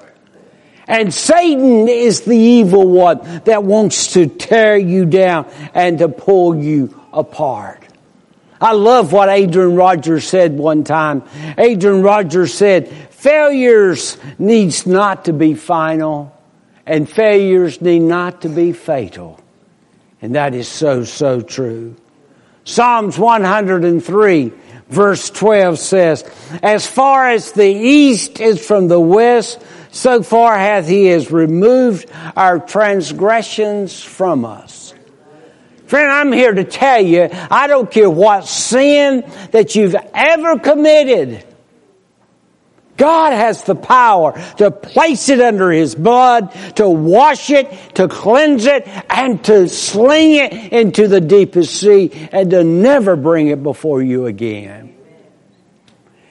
And 0.90 1.14
Satan 1.14 1.86
is 1.86 2.22
the 2.22 2.36
evil 2.36 2.88
one 2.88 3.42
that 3.44 3.62
wants 3.62 4.14
to 4.14 4.26
tear 4.26 4.76
you 4.76 5.06
down 5.06 5.46
and 5.72 6.00
to 6.00 6.08
pull 6.08 6.56
you 6.56 7.00
apart. 7.12 7.86
I 8.60 8.72
love 8.72 9.12
what 9.12 9.28
Adrian 9.28 9.76
Rogers 9.76 10.26
said 10.26 10.58
one 10.58 10.82
time. 10.82 11.22
Adrian 11.56 12.02
Rogers 12.02 12.52
said, 12.52 12.88
failures 12.88 14.18
needs 14.36 14.84
not 14.84 15.26
to 15.26 15.32
be 15.32 15.54
final 15.54 16.36
and 16.84 17.08
failures 17.08 17.80
need 17.80 18.00
not 18.00 18.42
to 18.42 18.48
be 18.48 18.72
fatal. 18.72 19.38
And 20.20 20.34
that 20.34 20.56
is 20.56 20.66
so, 20.66 21.04
so 21.04 21.40
true. 21.40 21.94
Psalms 22.64 23.16
103 23.16 24.52
verse 24.90 25.30
12 25.30 25.78
says, 25.78 26.24
As 26.62 26.86
far 26.86 27.30
as 27.30 27.52
the 27.52 27.72
east 27.72 28.40
is 28.40 28.64
from 28.64 28.88
the 28.88 29.00
west, 29.00 29.62
so 29.90 30.22
far 30.22 30.56
hath 30.56 30.86
he 30.86 31.06
has 31.06 31.30
removed 31.30 32.10
our 32.36 32.58
transgressions 32.58 34.02
from 34.02 34.44
us. 34.44 34.94
Friend, 35.86 36.08
I'm 36.08 36.32
here 36.32 36.52
to 36.52 36.62
tell 36.62 37.00
you, 37.00 37.28
I 37.32 37.66
don't 37.66 37.90
care 37.90 38.08
what 38.08 38.46
sin 38.46 39.24
that 39.50 39.74
you've 39.74 39.96
ever 40.14 40.58
committed. 40.58 41.44
God 42.96 43.32
has 43.32 43.64
the 43.64 43.74
power 43.74 44.40
to 44.58 44.70
place 44.70 45.30
it 45.30 45.40
under 45.40 45.72
His 45.72 45.94
blood, 45.94 46.52
to 46.76 46.86
wash 46.86 47.48
it, 47.48 47.72
to 47.94 48.08
cleanse 48.08 48.66
it, 48.66 48.86
and 49.08 49.42
to 49.46 49.68
sling 49.70 50.34
it 50.34 50.52
into 50.72 51.08
the 51.08 51.20
deepest 51.20 51.80
sea, 51.80 52.28
and 52.30 52.50
to 52.50 52.62
never 52.62 53.16
bring 53.16 53.48
it 53.48 53.62
before 53.62 54.02
you 54.02 54.26
again. 54.26 54.89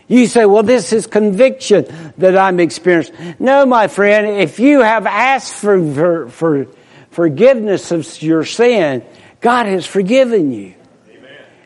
You 0.10 0.26
say, 0.26 0.46
well, 0.46 0.64
this 0.64 0.92
is 0.92 1.06
conviction 1.06 1.86
that 2.18 2.36
I'm 2.36 2.60
experiencing. 2.60 3.36
No, 3.38 3.66
my 3.68 3.88
friend, 3.88 4.42
if 4.42 4.60
you 4.60 4.82
have 4.82 5.06
asked 5.06 5.54
for, 5.54 5.92
for, 5.92 6.30
for 6.30 6.68
forgiveness 7.12 7.92
of 7.92 8.22
your 8.22 8.44
sin, 8.44 9.06
God 9.40 9.68
has 9.68 9.86
forgiven 9.86 10.52
you. 10.52 10.74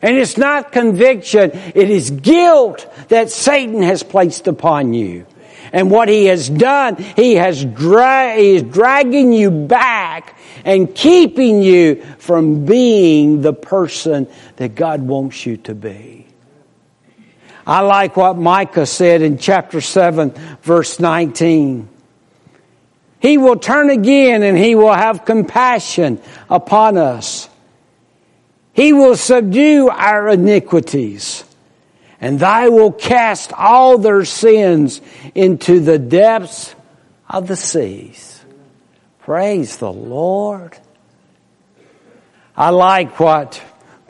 And 0.02 0.18
it's 0.18 0.36
not 0.36 0.70
conviction, 0.70 1.52
it 1.74 1.88
is 1.88 2.10
guilt 2.10 2.86
that 3.08 3.30
Satan 3.30 3.80
has 3.82 4.02
placed 4.02 4.46
upon 4.46 4.92
you. 4.92 5.26
And 5.72 5.90
what 5.90 6.10
he 6.10 6.26
has 6.26 6.50
done, 6.50 6.96
he 6.96 7.36
has 7.36 7.64
dra- 7.64 8.36
he 8.36 8.56
is 8.56 8.62
dragging 8.62 9.32
you 9.32 9.50
back 9.50 10.38
and 10.66 10.94
keeping 10.94 11.62
you 11.62 12.04
from 12.18 12.66
being 12.66 13.40
the 13.40 13.54
person 13.54 14.28
that 14.56 14.74
God 14.74 15.00
wants 15.00 15.46
you 15.46 15.56
to 15.58 15.74
be. 15.74 16.23
I 17.66 17.80
like 17.80 18.16
what 18.16 18.36
Micah 18.36 18.86
said 18.86 19.22
in 19.22 19.38
chapter 19.38 19.80
7, 19.80 20.30
verse 20.62 21.00
19. 21.00 21.88
He 23.20 23.38
will 23.38 23.56
turn 23.56 23.88
again 23.88 24.42
and 24.42 24.58
he 24.58 24.74
will 24.74 24.92
have 24.92 25.24
compassion 25.24 26.20
upon 26.50 26.98
us. 26.98 27.48
He 28.74 28.92
will 28.92 29.16
subdue 29.16 29.88
our 29.88 30.28
iniquities 30.28 31.44
and 32.20 32.38
thy 32.38 32.68
will 32.68 32.92
cast 32.92 33.52
all 33.52 33.98
their 33.98 34.24
sins 34.24 35.00
into 35.34 35.80
the 35.80 35.98
depths 35.98 36.74
of 37.28 37.48
the 37.48 37.56
seas. 37.56 38.42
Praise 39.20 39.78
the 39.78 39.92
Lord. 39.92 40.76
I 42.56 42.70
like 42.70 43.18
what 43.18 43.62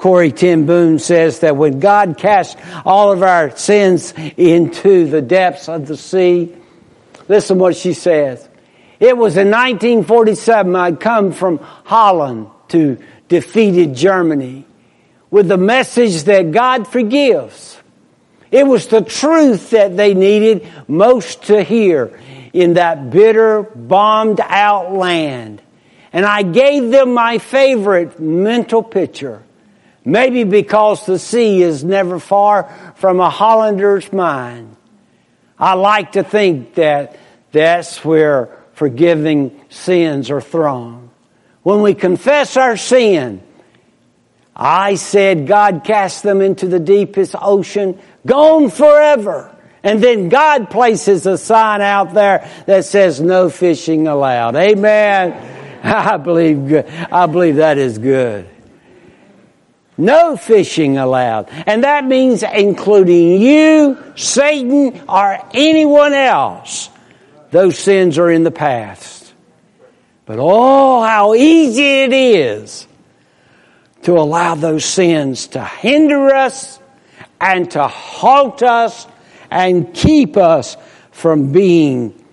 Corrie 0.05 0.33
ten 0.33 0.67
Boom 0.67 0.99
says 0.99 1.39
that 1.39 1.57
when 1.57 1.81
God 1.81 2.19
cast 2.19 2.59
all 2.85 3.11
of 3.11 3.23
our 3.23 3.57
sins 3.57 4.13
into 4.37 5.07
the 5.07 5.23
depths 5.23 5.67
of 5.67 5.87
the 5.87 5.97
sea, 5.97 6.55
listen 7.27 7.59
what 7.59 7.75
she 7.75 7.95
says. 7.95 8.47
It 9.01 9.17
was 9.17 9.39
in 9.39 9.51
1947 9.51 10.77
I'd 10.77 11.01
come 11.01 11.33
from 11.33 11.57
Holland 11.57 12.49
to 12.69 12.99
defeated 13.29 13.95
Germany 13.95 14.67
with 15.31 15.49
the 15.49 15.57
message 15.57 16.25
that 16.25 16.53
God 16.53 16.87
forgives. 16.87 17.81
It 18.51 18.67
was 18.67 18.89
the 18.89 19.01
truth 19.01 19.71
that 19.71 19.97
they 19.97 20.13
needed 20.13 20.69
most 20.87 21.45
to 21.45 21.63
hear 21.63 22.21
in 22.53 22.75
that 22.75 23.09
bitter, 23.09 23.63
bombed 23.63 24.41
out 24.43 24.93
land. 24.93 25.63
And 26.13 26.27
I 26.27 26.43
gave 26.43 26.91
them 26.91 27.15
my 27.15 27.39
favorite 27.39 28.21
mental 28.21 28.83
picture 28.83 29.43
Maybe 30.05 30.45
because 30.45 31.07
the 31.07 31.19
sea 31.19 31.63
is 31.63 31.83
never 31.83 32.19
far 32.19 32.65
from 32.97 33.21
a 33.21 33.31
Hollander's 33.31 34.13
mind. 34.13 34.77
I 35.59 35.75
like 35.75 36.13
to 36.13 36.23
think 36.23 36.75
that 36.75 37.17
that's 37.53 38.05
where 38.05 38.59
forgiving 38.75 39.61
sins 39.71 40.31
are 40.31 40.41
thrown. 40.41 41.11
When 41.63 41.81
we 41.81 41.95
confess 41.95 42.57
our 42.57 42.77
sin, 42.77 43.41
I 44.55 44.97
said 44.97 45.47
God 45.47 45.83
cast 45.85 46.23
them 46.23 46.43
into 46.43 46.67
the 46.67 46.81
deepest 46.81 47.35
ocean, 47.41 47.99
gone 48.27 48.71
forever. 48.71 49.51
And 49.83 50.03
then 50.03 50.29
God 50.29 50.71
places 50.71 51.27
a 51.27 51.39
sign 51.39 51.81
out 51.81 52.15
there 52.15 52.51
that 52.67 52.85
says 52.85 53.21
no 53.21 53.51
fishing 53.51 54.07
allowed. 54.07 54.57
Amen. 54.57 55.81
I 55.85 56.17
believe, 56.17 56.73
I 57.13 57.27
believe 57.27 57.57
that 57.57 57.79
is 57.79 57.99
good. 57.99 58.49
No 59.97 60.37
fishing 60.37 60.99
allowed. 60.99 61.49
And 61.67 61.85
that 61.85 62.05
means 62.05 62.43
including 62.43 63.41
you, 63.41 64.03
Satan, 64.17 65.01
or 65.09 65.39
anyone 65.53 66.13
else. 66.13 66.91
Those 67.51 67.79
sins 67.79 68.19
are 68.19 68.31
in 68.31 68.43
the 68.43 68.51
past. 68.51 69.33
But 70.27 70.39
oh, 70.41 71.03
how 71.03 71.35
easy 71.35 72.03
it 72.03 72.13
is 72.13 72.89
to 74.03 74.13
allow 74.19 74.55
those 74.55 74.85
sins 74.85 75.49
to 75.49 75.65
hinder 75.65 76.35
us 76.35 76.81
and 77.41 77.71
to 77.71 77.87
halt 77.87 78.63
us 78.63 79.07
and 79.51 79.95
keep 79.95 80.37
us 80.37 80.77
from 81.13 81.53
being 81.53 82.25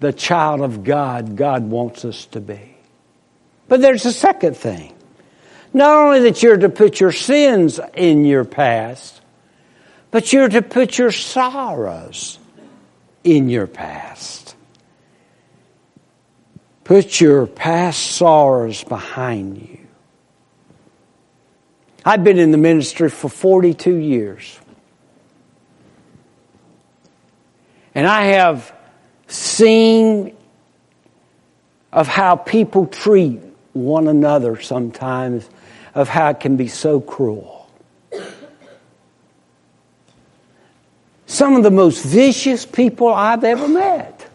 the 0.00 0.12
child 0.12 0.60
of 0.60 0.82
God 0.82 1.36
God 1.36 1.62
wants 1.62 2.04
us 2.04 2.26
to 2.26 2.40
be. 2.40 2.76
But 3.68 3.80
there's 3.80 4.04
a 4.04 4.12
second 4.12 4.56
thing. 4.56 4.91
Not 5.74 5.96
only 5.96 6.20
that 6.20 6.42
you're 6.42 6.58
to 6.58 6.68
put 6.68 7.00
your 7.00 7.12
sins 7.12 7.80
in 7.94 8.24
your 8.24 8.44
past, 8.44 9.20
but 10.10 10.32
you're 10.32 10.48
to 10.48 10.60
put 10.60 10.98
your 10.98 11.10
sorrows 11.10 12.38
in 13.24 13.48
your 13.48 13.66
past. 13.66 14.54
Put 16.84 17.20
your 17.20 17.46
past 17.46 18.12
sorrows 18.12 18.84
behind 18.84 19.58
you. 19.58 19.78
I've 22.04 22.24
been 22.24 22.38
in 22.38 22.50
the 22.50 22.58
ministry 22.58 23.08
for 23.08 23.28
42 23.28 23.94
years. 23.94 24.58
And 27.94 28.06
I 28.06 28.24
have 28.24 28.74
seen 29.28 30.36
of 31.92 32.08
how 32.08 32.36
people 32.36 32.86
treat 32.86 33.40
one 33.72 34.08
another 34.08 34.60
sometimes 34.60 35.48
of 35.94 36.08
how 36.08 36.30
it 36.30 36.40
can 36.40 36.56
be 36.56 36.68
so 36.68 37.00
cruel. 37.00 37.70
Some 41.26 41.56
of 41.56 41.62
the 41.62 41.70
most 41.70 42.04
vicious 42.04 42.66
people 42.66 43.08
I've 43.08 43.44
ever 43.44 43.66
met 43.66 44.28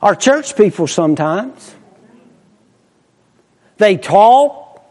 are 0.00 0.14
church 0.14 0.56
people 0.56 0.86
sometimes. 0.86 1.74
They 3.76 3.96
talk, 3.96 4.82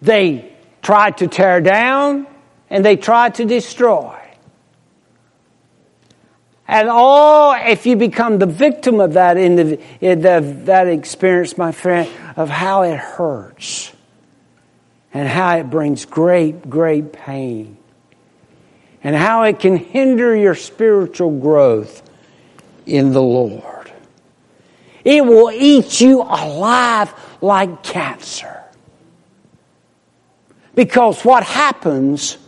they 0.00 0.52
try 0.82 1.10
to 1.12 1.26
tear 1.26 1.60
down, 1.60 2.26
and 2.68 2.84
they 2.84 2.96
try 2.96 3.30
to 3.30 3.44
destroy. 3.44 4.16
And 6.70 6.88
all, 6.88 7.52
if 7.52 7.84
you 7.84 7.96
become 7.96 8.38
the 8.38 8.46
victim 8.46 9.00
of 9.00 9.14
that, 9.14 9.36
in 9.36 9.58
eh, 10.00 10.14
the, 10.14 10.62
that 10.66 10.86
experience, 10.86 11.58
my 11.58 11.72
friend, 11.72 12.08
of 12.36 12.48
how 12.48 12.82
it 12.82 12.96
hurts 12.96 13.92
and 15.12 15.26
how 15.26 15.56
it 15.56 15.64
brings 15.64 16.04
great, 16.04 16.70
great 16.70 17.12
pain 17.12 17.76
and 19.02 19.16
how 19.16 19.42
it 19.42 19.58
can 19.58 19.78
hinder 19.78 20.36
your 20.36 20.54
spiritual 20.54 21.40
growth 21.40 22.08
in 22.86 23.12
the 23.12 23.20
Lord. 23.20 23.92
It 25.04 25.26
will 25.26 25.50
eat 25.50 26.00
you 26.00 26.22
alive 26.22 27.12
like 27.40 27.82
cancer. 27.82 28.62
Because 30.76 31.24
what 31.24 31.42
happens 31.42 32.38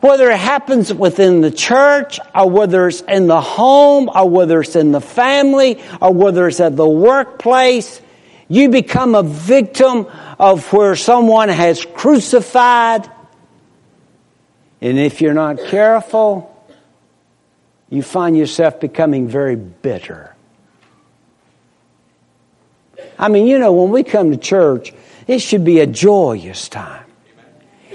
whether 0.00 0.30
it 0.30 0.38
happens 0.38 0.92
within 0.92 1.42
the 1.42 1.50
church 1.50 2.18
or 2.34 2.48
whether 2.48 2.88
it's 2.88 3.02
in 3.02 3.26
the 3.26 3.40
home 3.40 4.10
or 4.14 4.28
whether 4.28 4.60
it's 4.60 4.76
in 4.76 4.92
the 4.92 5.00
family 5.00 5.80
or 6.00 6.12
whether 6.12 6.48
it's 6.48 6.60
at 6.60 6.74
the 6.76 6.88
workplace, 6.88 8.00
you 8.48 8.70
become 8.70 9.14
a 9.14 9.22
victim 9.22 10.06
of 10.38 10.72
where 10.72 10.96
someone 10.96 11.50
has 11.50 11.84
crucified. 11.84 13.10
And 14.80 14.98
if 14.98 15.20
you're 15.20 15.34
not 15.34 15.58
careful, 15.66 16.46
you 17.90 18.02
find 18.02 18.36
yourself 18.36 18.80
becoming 18.80 19.28
very 19.28 19.56
bitter. 19.56 20.34
I 23.18 23.28
mean, 23.28 23.46
you 23.46 23.58
know, 23.58 23.72
when 23.72 23.90
we 23.90 24.02
come 24.02 24.30
to 24.30 24.38
church, 24.38 24.94
it 25.26 25.40
should 25.40 25.64
be 25.64 25.80
a 25.80 25.86
joyous 25.86 26.68
time. 26.70 27.04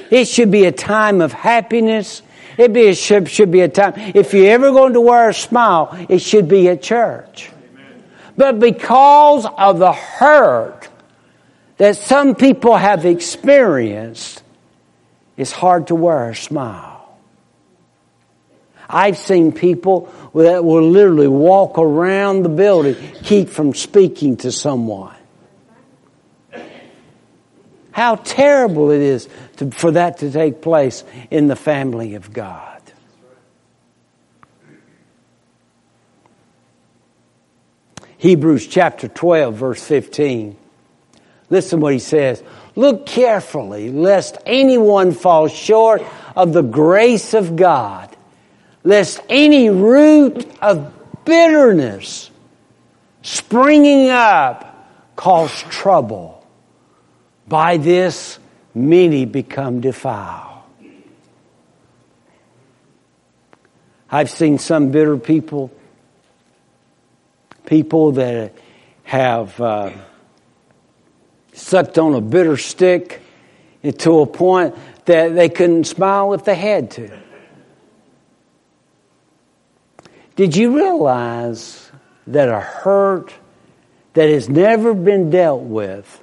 It 0.09 0.25
should 0.25 0.51
be 0.51 0.65
a 0.65 0.71
time 0.71 1.21
of 1.21 1.33
happiness. 1.33 2.21
It 2.57 2.71
be, 2.73 2.81
it 2.81 2.95
should, 2.95 3.29
should 3.29 3.51
be 3.51 3.61
a 3.61 3.67
time. 3.67 3.93
If 3.97 4.33
you're 4.33 4.51
ever 4.51 4.71
going 4.71 4.93
to 4.93 5.01
wear 5.01 5.29
a 5.29 5.33
smile, 5.33 6.05
it 6.09 6.19
should 6.19 6.47
be 6.47 6.69
at 6.69 6.81
church. 6.81 7.51
But 8.37 8.59
because 8.59 9.45
of 9.45 9.79
the 9.79 9.93
hurt 9.93 10.89
that 11.77 11.97
some 11.97 12.35
people 12.35 12.75
have 12.75 13.05
experienced, 13.05 14.43
it's 15.37 15.51
hard 15.51 15.87
to 15.87 15.95
wear 15.95 16.29
a 16.29 16.35
smile. 16.35 16.95
I've 18.87 19.17
seen 19.17 19.51
people 19.51 20.13
that 20.35 20.63
will 20.63 20.87
literally 20.87 21.27
walk 21.27 21.77
around 21.77 22.43
the 22.43 22.49
building, 22.49 22.95
keep 23.23 23.49
from 23.49 23.73
speaking 23.73 24.37
to 24.37 24.51
someone. 24.51 25.14
How 27.95 28.15
terrible 28.15 28.91
it 28.91 28.99
is 28.99 29.29
to, 29.55 29.71
for 29.71 29.91
that 29.91 30.17
to 30.17 30.29
take 30.29 30.61
place 30.61 31.05
in 31.31 31.47
the 31.47 31.55
family 31.55 32.15
of 32.15 32.33
God. 32.33 32.81
Hebrews 38.17 38.67
chapter 38.67 39.07
12, 39.07 39.55
verse 39.55 39.81
15. 39.81 40.57
Listen 41.49 41.79
what 41.79 41.93
he 41.93 41.99
says. 41.99 42.43
Look 42.75 43.05
carefully 43.05 43.89
lest 43.89 44.39
anyone 44.45 45.13
fall 45.13 45.47
short 45.47 46.03
of 46.35 46.51
the 46.51 46.63
grace 46.63 47.33
of 47.33 47.55
God, 47.55 48.13
lest 48.83 49.21
any 49.29 49.69
root 49.69 50.45
of 50.61 50.91
bitterness 51.23 52.29
springing 53.21 54.09
up 54.09 55.15
cause 55.15 55.53
trouble 55.69 56.34
by 57.47 57.77
this, 57.77 58.39
many 58.73 59.25
become 59.25 59.81
defiled. 59.81 60.63
I've 64.09 64.29
seen 64.29 64.59
some 64.59 64.91
bitter 64.91 65.17
people, 65.17 65.71
people 67.65 68.13
that 68.13 68.53
have 69.03 69.59
uh, 69.59 69.91
sucked 71.53 71.97
on 71.97 72.13
a 72.13 72.21
bitter 72.21 72.57
stick 72.57 73.21
to 73.99 74.19
a 74.19 74.25
point 74.25 74.75
that 75.05 75.35
they 75.35 75.49
couldn't 75.49 75.85
smile 75.85 76.33
if 76.33 76.45
they 76.45 76.55
had 76.55 76.91
to. 76.91 77.19
Did 80.35 80.55
you 80.55 80.75
realize 80.75 81.91
that 82.27 82.49
a 82.49 82.59
hurt 82.59 83.33
that 84.13 84.29
has 84.29 84.49
never 84.49 84.93
been 84.93 85.29
dealt 85.29 85.63
with, 85.63 86.21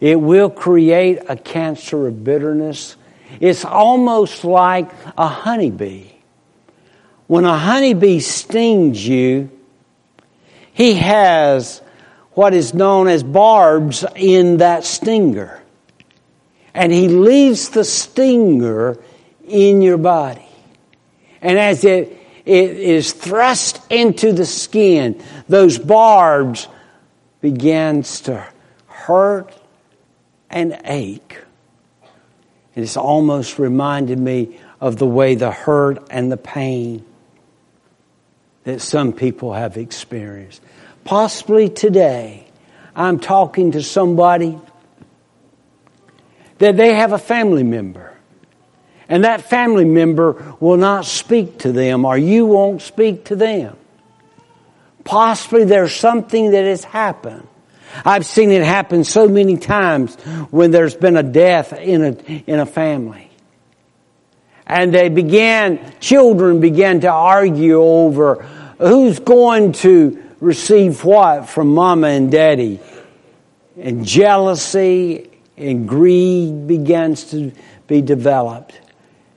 it 0.00 0.20
will 0.20 0.50
create 0.50 1.20
a 1.28 1.36
cancer 1.36 2.06
of 2.06 2.22
bitterness? 2.24 2.96
It's 3.40 3.64
almost 3.64 4.44
like 4.44 4.90
a 5.16 5.26
honeybee. 5.26 6.10
When 7.26 7.44
a 7.44 7.58
honeybee 7.58 8.20
stings 8.20 9.06
you, 9.06 9.50
he 10.72 10.94
has 10.94 11.80
what 12.32 12.52
is 12.52 12.74
known 12.74 13.08
as 13.08 13.22
barbs 13.22 14.04
in 14.14 14.58
that 14.58 14.84
stinger. 14.84 15.62
And 16.74 16.92
he 16.92 17.08
leaves 17.08 17.70
the 17.70 17.84
stinger 17.84 18.98
in 19.48 19.80
your 19.80 19.96
body. 19.96 20.46
And 21.40 21.58
as 21.58 21.84
it, 21.84 22.18
it 22.44 22.70
is 22.70 23.12
thrust 23.12 23.80
into 23.90 24.32
the 24.32 24.44
skin, 24.44 25.22
those 25.48 25.78
barbs 25.78 26.68
begins 27.40 28.20
to 28.22 28.46
hurt 28.86 29.54
and 30.50 30.78
ache. 30.84 31.38
And 32.74 32.84
It's 32.84 32.96
almost 32.96 33.58
reminded 33.58 34.18
me 34.18 34.58
of 34.80 34.96
the 34.96 35.06
way 35.06 35.34
the 35.34 35.50
hurt 35.50 36.06
and 36.10 36.30
the 36.30 36.36
pain 36.36 37.04
that 38.64 38.80
some 38.80 39.12
people 39.12 39.52
have 39.52 39.76
experienced. 39.76 40.60
Possibly 41.04 41.68
today, 41.68 42.46
I'm 42.94 43.20
talking 43.20 43.72
to 43.72 43.82
somebody 43.82 44.58
that 46.58 46.76
they 46.76 46.94
have 46.94 47.12
a 47.12 47.18
family 47.18 47.62
member. 47.62 48.12
And 49.08 49.24
that 49.24 49.42
family 49.42 49.84
member 49.84 50.56
will 50.58 50.78
not 50.78 51.04
speak 51.04 51.58
to 51.58 51.70
them, 51.70 52.04
or 52.04 52.18
you 52.18 52.44
won't 52.46 52.82
speak 52.82 53.26
to 53.26 53.36
them. 53.36 53.76
Possibly 55.04 55.64
there's 55.64 55.94
something 55.94 56.50
that 56.50 56.64
has 56.64 56.82
happened. 56.82 57.46
I've 58.04 58.26
seen 58.26 58.50
it 58.50 58.62
happen 58.62 59.04
so 59.04 59.28
many 59.28 59.56
times 59.56 60.14
when 60.50 60.70
there's 60.70 60.94
been 60.94 61.16
a 61.16 61.22
death 61.22 61.72
in 61.72 62.02
a, 62.02 62.10
in 62.46 62.58
a 62.58 62.66
family. 62.66 63.30
And 64.66 64.92
they 64.92 65.08
began, 65.08 65.94
children 66.00 66.60
began 66.60 67.00
to 67.00 67.10
argue 67.10 67.80
over 67.80 68.42
who's 68.78 69.18
going 69.20 69.72
to 69.72 70.22
receive 70.40 71.04
what 71.04 71.48
from 71.48 71.74
mama 71.74 72.08
and 72.08 72.30
daddy. 72.30 72.80
And 73.78 74.04
jealousy 74.04 75.30
and 75.56 75.88
greed 75.88 76.66
begins 76.66 77.30
to 77.30 77.52
be 77.86 78.02
developed 78.02 78.80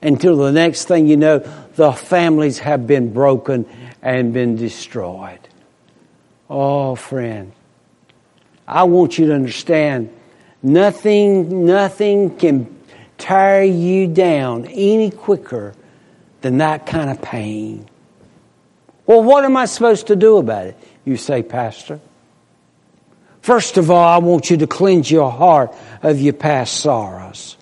until 0.02 0.36
the 0.36 0.52
next 0.52 0.86
thing 0.86 1.06
you 1.06 1.16
know, 1.16 1.38
the 1.76 1.92
families 1.92 2.58
have 2.58 2.86
been 2.86 3.12
broken 3.12 3.66
and 4.02 4.32
been 4.32 4.56
destroyed. 4.56 5.40
Oh, 6.48 6.94
friend, 6.94 7.52
I 8.70 8.84
want 8.84 9.18
you 9.18 9.26
to 9.26 9.34
understand 9.34 10.14
nothing, 10.62 11.66
nothing 11.66 12.36
can 12.36 12.78
tear 13.18 13.64
you 13.64 14.06
down 14.06 14.66
any 14.66 15.10
quicker 15.10 15.74
than 16.40 16.58
that 16.58 16.86
kind 16.86 17.10
of 17.10 17.20
pain. 17.20 17.88
Well, 19.06 19.24
what 19.24 19.44
am 19.44 19.56
I 19.56 19.64
supposed 19.64 20.06
to 20.06 20.16
do 20.16 20.36
about 20.36 20.66
it? 20.66 20.78
You 21.04 21.16
say, 21.16 21.42
Pastor. 21.42 22.00
First 23.42 23.76
of 23.76 23.90
all, 23.90 24.06
I 24.06 24.18
want 24.18 24.50
you 24.50 24.58
to 24.58 24.68
cleanse 24.68 25.10
your 25.10 25.32
heart 25.32 25.74
of 26.04 26.20
your 26.20 26.34
past 26.34 26.76
sorrows. 26.76 27.56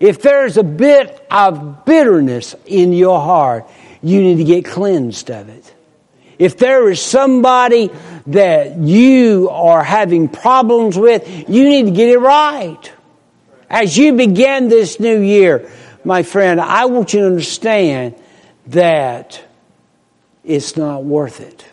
If 0.00 0.22
there's 0.22 0.56
a 0.56 0.62
bit 0.62 1.26
of 1.30 1.84
bitterness 1.84 2.54
in 2.64 2.94
your 2.94 3.20
heart, 3.20 3.68
you 4.02 4.22
need 4.22 4.36
to 4.38 4.44
get 4.44 4.64
cleansed 4.64 5.30
of 5.30 5.50
it. 5.50 5.75
If 6.38 6.58
there 6.58 6.90
is 6.90 7.00
somebody 7.00 7.90
that 8.28 8.76
you 8.76 9.48
are 9.50 9.82
having 9.82 10.28
problems 10.28 10.98
with, 10.98 11.48
you 11.48 11.68
need 11.68 11.86
to 11.86 11.90
get 11.92 12.08
it 12.08 12.18
right. 12.18 12.92
As 13.70 13.96
you 13.96 14.12
begin 14.12 14.68
this 14.68 15.00
new 15.00 15.20
year, 15.20 15.70
my 16.04 16.22
friend, 16.22 16.60
I 16.60 16.86
want 16.86 17.14
you 17.14 17.20
to 17.20 17.26
understand 17.26 18.14
that 18.68 19.42
it's 20.44 20.76
not 20.76 21.04
worth 21.04 21.40
it. 21.40 21.64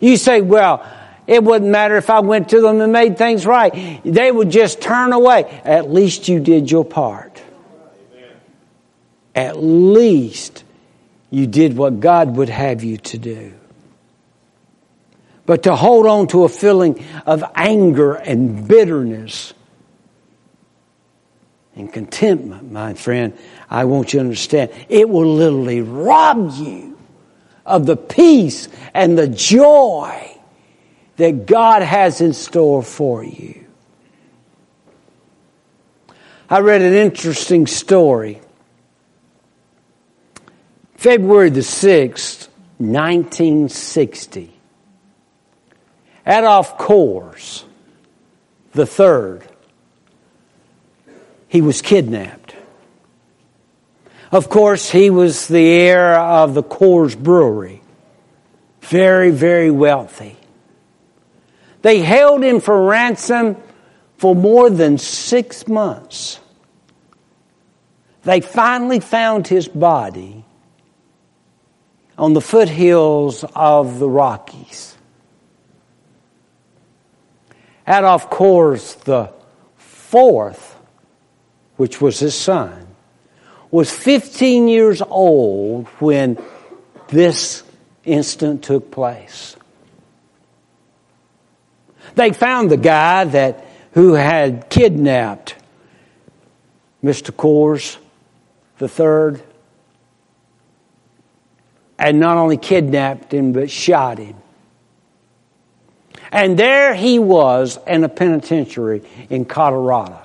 You 0.00 0.16
say, 0.16 0.40
well, 0.40 0.86
it 1.26 1.42
wouldn't 1.42 1.70
matter 1.70 1.96
if 1.96 2.08
I 2.08 2.20
went 2.20 2.50
to 2.50 2.60
them 2.60 2.80
and 2.80 2.92
made 2.92 3.18
things 3.18 3.44
right. 3.44 4.02
They 4.04 4.30
would 4.30 4.50
just 4.50 4.80
turn 4.80 5.12
away. 5.12 5.44
At 5.64 5.90
least 5.90 6.28
you 6.28 6.40
did 6.40 6.70
your 6.70 6.84
part. 6.84 7.42
At 9.34 9.62
least 9.62 10.64
you 11.30 11.46
did 11.46 11.76
what 11.76 12.00
God 12.00 12.36
would 12.36 12.48
have 12.48 12.82
you 12.82 12.96
to 12.96 13.18
do. 13.18 13.52
But 15.48 15.62
to 15.62 15.74
hold 15.74 16.06
on 16.06 16.26
to 16.26 16.44
a 16.44 16.48
feeling 16.50 17.02
of 17.24 17.42
anger 17.54 18.12
and 18.12 18.68
bitterness 18.68 19.54
and 21.74 21.90
contentment, 21.90 22.70
my 22.70 22.92
friend, 22.92 23.32
I 23.70 23.86
want 23.86 24.12
you 24.12 24.18
to 24.18 24.26
understand, 24.26 24.72
it 24.90 25.08
will 25.08 25.36
literally 25.36 25.80
rob 25.80 26.52
you 26.58 26.98
of 27.64 27.86
the 27.86 27.96
peace 27.96 28.68
and 28.92 29.16
the 29.16 29.26
joy 29.26 30.38
that 31.16 31.46
God 31.46 31.80
has 31.80 32.20
in 32.20 32.34
store 32.34 32.82
for 32.82 33.24
you. 33.24 33.64
I 36.50 36.60
read 36.60 36.82
an 36.82 36.92
interesting 36.92 37.66
story. 37.66 38.42
February 40.96 41.48
the 41.48 41.60
6th, 41.60 42.48
1960. 42.76 44.56
Adolph 46.28 46.76
Coors, 46.76 47.64
the 48.72 48.84
third, 48.84 49.42
he 51.48 51.62
was 51.62 51.80
kidnapped. 51.80 52.54
Of 54.30 54.50
course, 54.50 54.90
he 54.90 55.08
was 55.08 55.48
the 55.48 55.66
heir 55.66 56.14
of 56.18 56.52
the 56.52 56.62
Coors 56.62 57.16
Brewery. 57.16 57.80
Very, 58.82 59.30
very 59.30 59.70
wealthy. 59.70 60.36
They 61.80 62.00
held 62.00 62.42
him 62.42 62.60
for 62.60 62.84
ransom 62.84 63.56
for 64.18 64.34
more 64.34 64.68
than 64.68 64.98
six 64.98 65.66
months. 65.66 66.40
They 68.24 68.42
finally 68.42 69.00
found 69.00 69.46
his 69.46 69.66
body 69.66 70.44
on 72.18 72.34
the 72.34 72.42
foothills 72.42 73.44
of 73.54 73.98
the 73.98 74.08
Rockies. 74.10 74.97
Adolph 77.88 78.28
Coors 78.28 79.02
the 79.04 79.32
fourth, 79.76 80.76
which 81.76 82.00
was 82.02 82.18
his 82.18 82.34
son, 82.34 82.86
was 83.70 83.90
15 83.90 84.68
years 84.68 85.00
old 85.00 85.86
when 85.98 86.38
this 87.08 87.62
incident 88.04 88.62
took 88.62 88.90
place. 88.90 89.56
They 92.14 92.32
found 92.32 92.70
the 92.70 92.76
guy 92.76 93.24
that 93.24 93.64
who 93.92 94.14
had 94.14 94.68
kidnapped 94.68 95.54
Mr. 97.02 97.30
Coors 97.30 97.96
the 98.78 98.88
third 98.88 99.42
and 101.98 102.20
not 102.20 102.36
only 102.36 102.56
kidnapped 102.56 103.32
him 103.32 103.52
but 103.52 103.70
shot 103.70 104.18
him. 104.18 104.36
And 106.30 106.58
there 106.58 106.94
he 106.94 107.18
was 107.18 107.78
in 107.86 108.04
a 108.04 108.08
penitentiary 108.08 109.02
in 109.30 109.44
Colorado. 109.44 110.20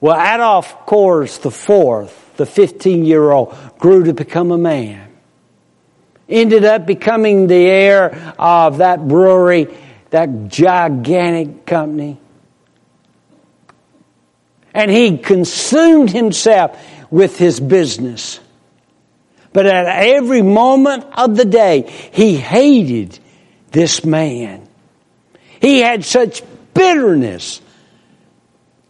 Well, 0.00 0.16
Adolph 0.16 0.86
Coors 0.86 1.40
the 1.42 1.50
fourth, 1.50 2.36
the 2.36 2.46
15 2.46 3.04
year 3.04 3.30
old, 3.30 3.56
grew 3.78 4.04
to 4.04 4.12
become 4.12 4.50
a 4.50 4.58
man. 4.58 5.08
ended 6.28 6.64
up 6.64 6.86
becoming 6.86 7.46
the 7.46 7.54
heir 7.54 8.34
of 8.38 8.78
that 8.78 9.06
brewery, 9.06 9.68
that 10.10 10.48
gigantic 10.48 11.66
company. 11.66 12.18
And 14.74 14.90
he 14.90 15.18
consumed 15.18 16.10
himself 16.10 16.78
with 17.10 17.36
his 17.38 17.60
business. 17.60 18.40
But 19.52 19.66
at 19.66 19.86
every 19.86 20.42
moment 20.42 21.04
of 21.12 21.36
the 21.36 21.44
day, 21.44 21.90
he 22.12 22.36
hated 22.36 23.18
this 23.70 24.04
man. 24.04 24.66
He 25.60 25.80
had 25.80 26.04
such 26.04 26.42
bitterness 26.74 27.60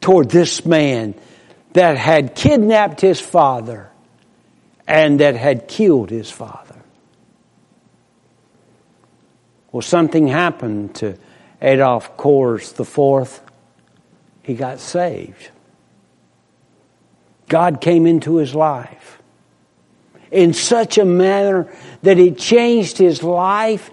toward 0.01 0.31
this 0.31 0.65
man 0.65 1.15
that 1.73 1.97
had 1.97 2.35
kidnapped 2.35 3.01
his 3.01 3.21
father 3.21 3.91
and 4.87 5.21
that 5.21 5.37
had 5.37 5.69
killed 5.69 6.11
his 6.11 6.31
father. 6.31 6.77
Well, 9.73 9.83
something 9.83 10.29
happened 10.29 10.97
to 10.97 11.17
Adolph 11.61 12.17
Coors 12.17 12.79
IV. 12.79 13.41
He 14.43 14.55
got 14.55 14.81
saved. 14.81 15.51
God 17.49 17.81
came 17.81 18.07
into 18.07 18.37
his 18.37 18.55
life 18.55 19.22
in 20.33 20.55
such 20.55 20.99
a 20.99 21.05
manner 21.05 21.73
that 22.03 22.19
it 22.19 22.39
changed 22.39 22.99
his 22.99 23.23
life 23.23 23.91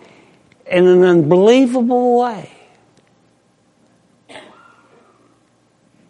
in 0.65 0.87
an 0.87 1.03
unbelievable 1.03 2.17
way. 2.19 2.49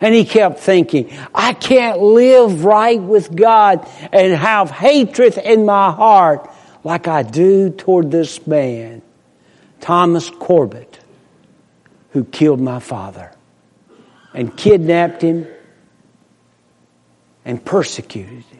And 0.01 0.15
he 0.15 0.23
kept 0.23 0.59
thinking, 0.59 1.11
I 1.33 1.53
can't 1.53 1.99
live 1.99 2.63
right 2.63 3.01
with 3.01 3.35
God 3.35 3.85
and 4.13 4.33
have 4.33 4.71
hatred 4.71 5.37
in 5.37 5.65
my 5.65 5.91
heart 5.91 6.49
like 6.83 7.07
I 7.07 7.23
do 7.23 7.69
toward 7.69 8.09
this 8.09 8.45
man, 8.47 9.01
Thomas 9.81 10.29
Corbett, 10.29 10.99
who 12.11 12.23
killed 12.23 12.61
my 12.61 12.79
father 12.79 13.31
and 14.33 14.55
kidnapped 14.55 15.21
him 15.21 15.47
and 17.43 17.63
persecuted 17.63 18.43
him. 18.45 18.58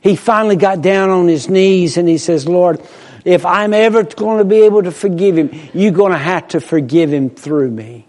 He 0.00 0.16
finally 0.16 0.56
got 0.56 0.80
down 0.80 1.10
on 1.10 1.28
his 1.28 1.48
knees 1.48 1.96
and 1.96 2.08
he 2.08 2.18
says, 2.18 2.46
Lord, 2.46 2.80
if 3.24 3.44
I'm 3.44 3.74
ever 3.74 4.04
going 4.04 4.38
to 4.38 4.44
be 4.44 4.62
able 4.62 4.84
to 4.84 4.92
forgive 4.92 5.36
him, 5.36 5.50
you're 5.74 5.92
going 5.92 6.12
to 6.12 6.18
have 6.18 6.48
to 6.48 6.60
forgive 6.60 7.12
him 7.12 7.30
through 7.30 7.70
me. 7.70 8.06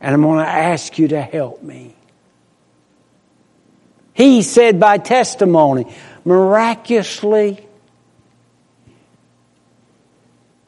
And 0.00 0.14
I'm 0.14 0.22
going 0.22 0.44
to 0.44 0.50
ask 0.50 0.98
you 0.98 1.08
to 1.08 1.20
help 1.20 1.62
me. 1.62 1.94
He 4.14 4.42
said 4.42 4.78
by 4.78 4.98
testimony, 4.98 5.92
miraculously, 6.24 7.64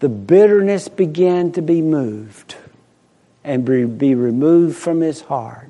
the 0.00 0.08
bitterness 0.08 0.88
began 0.88 1.52
to 1.52 1.62
be 1.62 1.82
moved 1.82 2.56
and 3.44 3.64
be 3.64 4.14
removed 4.14 4.76
from 4.76 5.00
his 5.00 5.20
heart. 5.20 5.69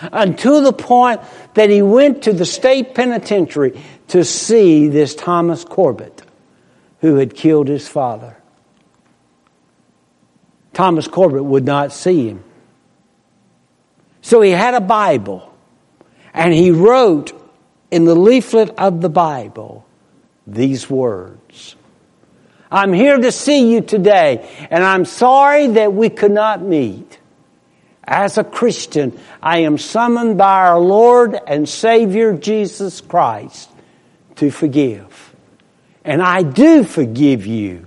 Until 0.00 0.60
the 0.62 0.72
point 0.72 1.20
that 1.54 1.70
he 1.70 1.82
went 1.82 2.22
to 2.24 2.32
the 2.32 2.44
state 2.44 2.94
penitentiary 2.94 3.80
to 4.08 4.24
see 4.24 4.88
this 4.88 5.14
Thomas 5.14 5.64
Corbett 5.64 6.22
who 7.00 7.16
had 7.16 7.34
killed 7.34 7.68
his 7.68 7.88
father. 7.88 8.36
Thomas 10.72 11.08
Corbett 11.08 11.44
would 11.44 11.64
not 11.64 11.92
see 11.92 12.28
him. 12.28 12.44
So 14.22 14.40
he 14.40 14.50
had 14.50 14.74
a 14.74 14.80
Bible 14.80 15.52
and 16.34 16.52
he 16.52 16.70
wrote 16.70 17.32
in 17.90 18.04
the 18.04 18.14
leaflet 18.14 18.70
of 18.78 19.00
the 19.00 19.08
Bible 19.08 19.86
these 20.46 20.88
words. 20.90 21.76
I'm 22.70 22.92
here 22.92 23.16
to 23.16 23.32
see 23.32 23.72
you 23.72 23.80
today 23.80 24.68
and 24.70 24.84
I'm 24.84 25.04
sorry 25.04 25.68
that 25.68 25.92
we 25.92 26.10
could 26.10 26.32
not 26.32 26.62
meet. 26.62 27.18
As 28.10 28.38
a 28.38 28.42
Christian, 28.42 29.20
I 29.42 29.58
am 29.58 29.76
summoned 29.76 30.38
by 30.38 30.66
our 30.68 30.80
Lord 30.80 31.38
and 31.46 31.68
Savior 31.68 32.32
Jesus 32.32 33.02
Christ 33.02 33.68
to 34.36 34.50
forgive. 34.50 35.34
And 36.06 36.22
I 36.22 36.42
do 36.42 36.84
forgive 36.84 37.44
you. 37.44 37.84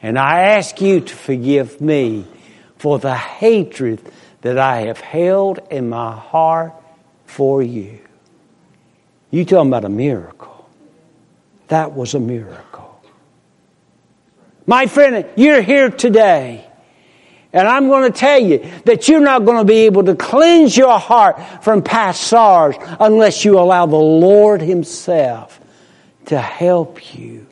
And 0.00 0.16
I 0.16 0.52
ask 0.54 0.80
you 0.80 1.00
to 1.00 1.14
forgive 1.14 1.80
me 1.80 2.26
for 2.78 3.00
the 3.00 3.12
hatred 3.12 4.00
that 4.42 4.56
I 4.56 4.82
have 4.82 5.00
held 5.00 5.58
in 5.68 5.88
my 5.88 6.14
heart 6.14 6.72
for 7.26 7.60
you. 7.60 7.98
You 9.32 9.44
talking 9.44 9.68
about 9.68 9.84
a 9.84 9.88
miracle. 9.88 10.70
That 11.66 11.92
was 11.92 12.14
a 12.14 12.20
miracle. 12.20 13.02
My 14.64 14.86
friend, 14.86 15.26
you're 15.34 15.60
here 15.60 15.90
today. 15.90 16.69
And 17.52 17.66
I'm 17.66 17.88
going 17.88 18.10
to 18.10 18.16
tell 18.16 18.38
you 18.38 18.58
that 18.84 19.08
you're 19.08 19.20
not 19.20 19.44
going 19.44 19.58
to 19.58 19.64
be 19.64 19.80
able 19.80 20.04
to 20.04 20.14
cleanse 20.14 20.76
your 20.76 20.98
heart 20.98 21.64
from 21.64 21.82
past 21.82 22.22
sorrows 22.22 22.76
unless 23.00 23.44
you 23.44 23.58
allow 23.58 23.86
the 23.86 23.96
Lord 23.96 24.62
Himself 24.62 25.60
to 26.26 26.38
help 26.38 27.16
you 27.16 27.46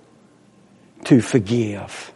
to 1.04 1.20
forgive. 1.20 2.12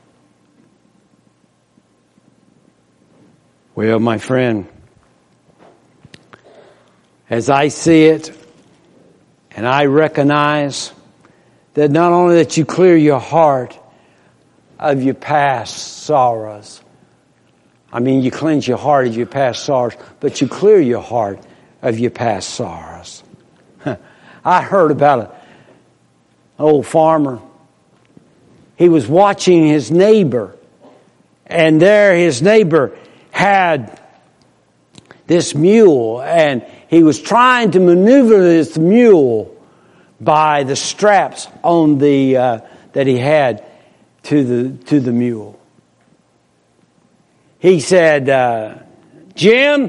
Well, 3.74 3.98
my 3.98 4.18
friend, 4.18 4.68
as 7.28 7.50
I 7.50 7.68
see 7.68 8.04
it, 8.04 8.30
and 9.56 9.66
I 9.66 9.86
recognize 9.86 10.92
that 11.74 11.90
not 11.90 12.12
only 12.12 12.36
that 12.36 12.56
you 12.56 12.64
clear 12.64 12.96
your 12.96 13.18
heart 13.18 13.78
of 14.78 15.02
your 15.02 15.14
past 15.14 16.04
sorrows, 16.04 16.82
I 17.92 18.00
mean, 18.00 18.22
you 18.22 18.30
cleanse 18.30 18.66
your 18.66 18.78
heart 18.78 19.06
of 19.06 19.16
your 19.16 19.26
past 19.26 19.64
sorrows, 19.64 19.94
but 20.20 20.40
you 20.40 20.48
clear 20.48 20.80
your 20.80 21.02
heart 21.02 21.40
of 21.82 21.98
your 21.98 22.10
past 22.10 22.50
sorrows. 22.50 23.22
I 24.44 24.62
heard 24.62 24.90
about 24.90 25.20
an 25.20 25.28
old 26.58 26.86
farmer. 26.86 27.40
He 28.76 28.88
was 28.88 29.06
watching 29.06 29.66
his 29.66 29.90
neighbor, 29.90 30.56
and 31.46 31.80
there 31.80 32.16
his 32.16 32.40
neighbor 32.40 32.96
had 33.30 34.00
this 35.26 35.54
mule 35.54 36.20
and 36.20 36.64
he 36.88 37.02
was 37.02 37.20
trying 37.20 37.70
to 37.70 37.80
maneuver 37.80 38.38
this 38.38 38.76
mule 38.76 39.56
by 40.20 40.62
the 40.64 40.76
straps 40.76 41.48
on 41.62 41.98
the 41.98 42.36
uh, 42.36 42.58
that 42.92 43.06
he 43.06 43.16
had 43.16 43.64
to 44.24 44.44
the 44.44 44.84
to 44.84 45.00
the 45.00 45.12
mule. 45.12 45.58
He 47.62 47.78
said, 47.78 48.28
uh, 48.28 48.74
"Jim, 49.36 49.88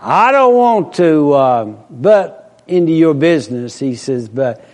I 0.00 0.30
don't 0.30 0.54
want 0.54 0.94
to 0.94 1.32
uh, 1.32 1.64
butt 1.64 2.62
into 2.68 2.92
your 2.92 3.12
business." 3.12 3.76
He 3.76 3.96
says, 3.96 4.28
"But 4.28 4.64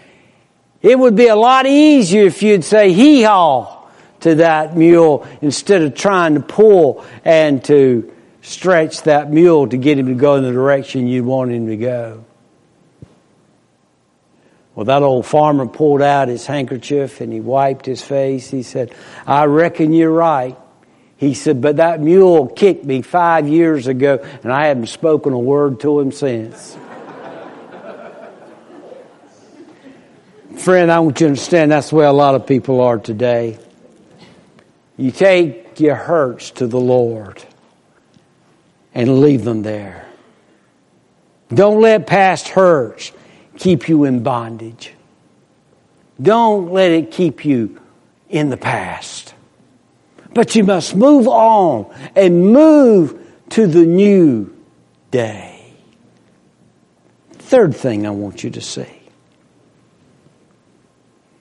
it 0.82 0.98
would 0.98 1.16
be 1.16 1.28
a 1.28 1.36
lot 1.36 1.64
easier 1.64 2.24
if 2.24 2.42
you'd 2.42 2.64
say 2.64 2.92
hee 2.92 3.22
haw." 3.22 3.78
to 4.20 4.36
that 4.36 4.76
mule 4.76 5.26
instead 5.40 5.82
of 5.82 5.94
trying 5.94 6.34
to 6.34 6.40
pull 6.40 7.04
and 7.24 7.64
to 7.64 8.12
stretch 8.40 9.02
that 9.02 9.32
mule 9.32 9.66
to 9.68 9.76
get 9.76 9.98
him 9.98 10.06
to 10.06 10.14
go 10.14 10.36
in 10.36 10.44
the 10.44 10.52
direction 10.52 11.08
you 11.08 11.24
want 11.24 11.50
him 11.50 11.66
to 11.66 11.76
go. 11.76 12.24
Well, 14.76 14.84
that 14.86 15.02
old 15.02 15.26
farmer 15.26 15.66
pulled 15.66 16.02
out 16.02 16.28
his 16.28 16.46
handkerchief 16.46 17.20
and 17.20 17.32
he 17.32 17.40
wiped 17.40 17.84
his 17.84 18.00
face. 18.00 18.48
He 18.48 18.62
said, 18.62 18.94
I 19.26 19.46
reckon 19.46 19.92
you're 19.92 20.12
right. 20.12 20.56
He 21.22 21.34
said, 21.34 21.60
but 21.60 21.76
that 21.76 22.00
mule 22.00 22.48
kicked 22.48 22.84
me 22.84 23.00
five 23.00 23.46
years 23.46 23.86
ago 23.86 24.18
and 24.42 24.52
I 24.52 24.66
haven't 24.66 24.88
spoken 24.88 25.32
a 25.32 25.38
word 25.38 25.78
to 25.82 26.00
him 26.00 26.10
since. 26.10 26.76
Friend, 30.56 30.90
I 30.90 30.98
want 30.98 31.20
you 31.20 31.26
to 31.26 31.30
understand 31.30 31.70
that's 31.70 31.90
the 31.90 31.94
way 31.94 32.06
a 32.06 32.12
lot 32.12 32.34
of 32.34 32.44
people 32.48 32.80
are 32.80 32.98
today. 32.98 33.56
You 34.96 35.12
take 35.12 35.78
your 35.78 35.94
hurts 35.94 36.50
to 36.50 36.66
the 36.66 36.80
Lord 36.80 37.40
and 38.92 39.20
leave 39.20 39.44
them 39.44 39.62
there. 39.62 40.08
Don't 41.54 41.80
let 41.80 42.08
past 42.08 42.48
hurts 42.48 43.12
keep 43.56 43.88
you 43.88 44.02
in 44.02 44.24
bondage. 44.24 44.92
Don't 46.20 46.72
let 46.72 46.90
it 46.90 47.12
keep 47.12 47.44
you 47.44 47.80
in 48.28 48.50
the 48.50 48.56
past. 48.56 49.34
But 50.34 50.54
you 50.56 50.64
must 50.64 50.96
move 50.96 51.28
on 51.28 51.92
and 52.16 52.52
move 52.52 53.18
to 53.50 53.66
the 53.66 53.84
new 53.84 54.54
day. 55.10 55.74
Third 57.32 57.76
thing 57.76 58.06
I 58.06 58.10
want 58.10 58.42
you 58.42 58.50
to 58.50 58.60
see. 58.60 58.86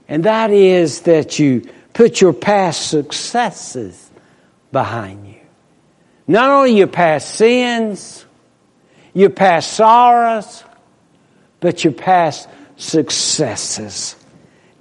And 0.09 0.25
that 0.25 0.51
is 0.51 1.01
that 1.01 1.39
you 1.39 1.69
put 1.93 2.19
your 2.19 2.33
past 2.33 2.89
successes 2.89 4.11
behind 4.73 5.25
you. 5.25 5.39
Not 6.27 6.49
only 6.49 6.77
your 6.77 6.87
past 6.87 7.35
sins, 7.35 8.25
your 9.13 9.29
past 9.29 9.71
sorrows, 9.71 10.65
but 11.61 11.83
your 11.83 11.93
past 11.93 12.49
successes. 12.75 14.15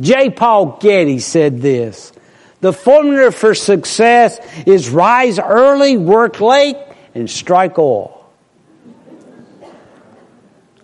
J. 0.00 0.30
Paul 0.30 0.78
Getty 0.80 1.18
said 1.20 1.60
this 1.60 2.12
The 2.60 2.72
formula 2.72 3.30
for 3.30 3.54
success 3.54 4.38
is 4.66 4.90
rise 4.90 5.38
early, 5.38 5.96
work 5.96 6.40
late, 6.40 6.76
and 7.14 7.28
strike 7.28 7.78
oil. 7.78 8.16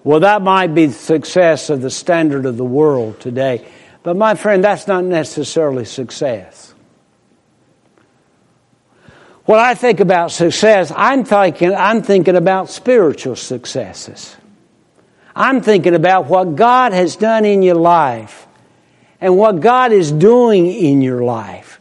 Well, 0.02 0.20
that 0.20 0.40
might 0.40 0.68
be 0.68 0.86
the 0.86 0.94
success 0.94 1.68
of 1.68 1.82
the 1.82 1.90
standard 1.90 2.46
of 2.46 2.56
the 2.56 2.64
world 2.64 3.20
today. 3.20 3.66
But 4.02 4.16
my 4.16 4.36
friend, 4.36 4.62
that's 4.62 4.86
not 4.86 5.04
necessarily 5.04 5.84
success. 5.84 6.72
When 9.46 9.58
I 9.58 9.74
think 9.74 10.00
about 10.00 10.32
success, 10.32 10.92
I'm 10.94 11.24
thinking, 11.24 11.74
I'm 11.74 12.02
thinking 12.02 12.36
about 12.36 12.70
spiritual 12.70 13.36
successes. 13.36 14.36
I'm 15.34 15.60
thinking 15.60 15.94
about 15.94 16.26
what 16.26 16.56
God 16.56 16.92
has 16.92 17.16
done 17.16 17.44
in 17.44 17.62
your 17.62 17.74
life 17.74 18.45
and 19.26 19.36
what 19.36 19.58
God 19.58 19.90
is 19.90 20.12
doing 20.12 20.68
in 20.68 21.02
your 21.02 21.24
life. 21.24 21.80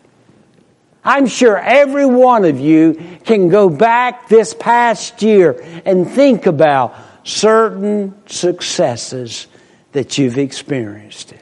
I'm 1.03 1.27
sure 1.27 1.55
every 1.55 2.07
one 2.07 2.43
of 2.43 2.59
you 2.59 3.19
can 3.23 3.49
go 3.49 3.69
back 3.69 4.27
this 4.29 4.55
past 4.55 5.21
year 5.21 5.63
and 5.85 6.09
think 6.09 6.47
about 6.47 6.95
certain 7.23 8.15
successes 8.25 9.45
that 9.91 10.17
you've 10.17 10.39
experienced. 10.39 11.35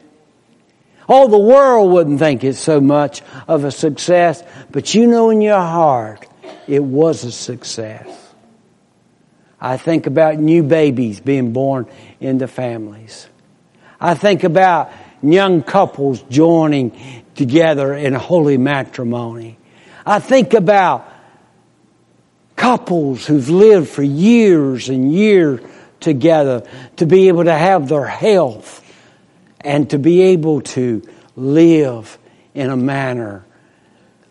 Oh, 1.08 1.30
the 1.30 1.39
world 1.39 1.94
wouldn't 1.94 2.20
think 2.20 2.44
it's 2.44 2.60
so 2.60 2.82
much 2.82 3.22
of 3.48 3.63
a 3.63 3.72
success, 3.72 4.44
but 4.72 4.94
you 4.94 5.08
know 5.08 5.30
in 5.30 5.39
your 5.39 5.62
heart 5.62 6.28
it 6.68 6.84
was 6.84 7.24
a 7.24 7.32
success. 7.32 8.10
I 9.58 9.78
think 9.78 10.06
about 10.06 10.38
new 10.38 10.63
babies 10.63 11.22
being 11.22 11.54
born 11.54 11.88
into 12.20 12.50
families. 12.50 13.30
I 14.02 14.16
think 14.16 14.44
about 14.44 14.92
young 15.23 15.63
couples 15.63 16.21
joining 16.29 17.23
together 17.36 17.93
in 17.93 18.13
holy 18.13 18.57
matrimony. 18.57 19.57
I 20.05 20.19
think 20.19 20.53
about 20.53 21.09
couples 22.55 23.25
who've 23.25 23.49
lived 23.49 23.89
for 23.89 24.03
years 24.03 24.89
and 24.89 25.13
years 25.13 25.62
together 25.99 26.67
to 26.97 27.05
be 27.05 27.29
able 27.29 27.45
to 27.45 27.53
have 27.53 27.88
their 27.88 28.05
health 28.05 28.81
and 29.62 29.89
to 29.89 29.97
be 29.97 30.21
able 30.21 30.62
to 30.62 31.01
live 31.36 32.17
in 32.53 32.69
a 32.69 32.77
manner 32.77 33.45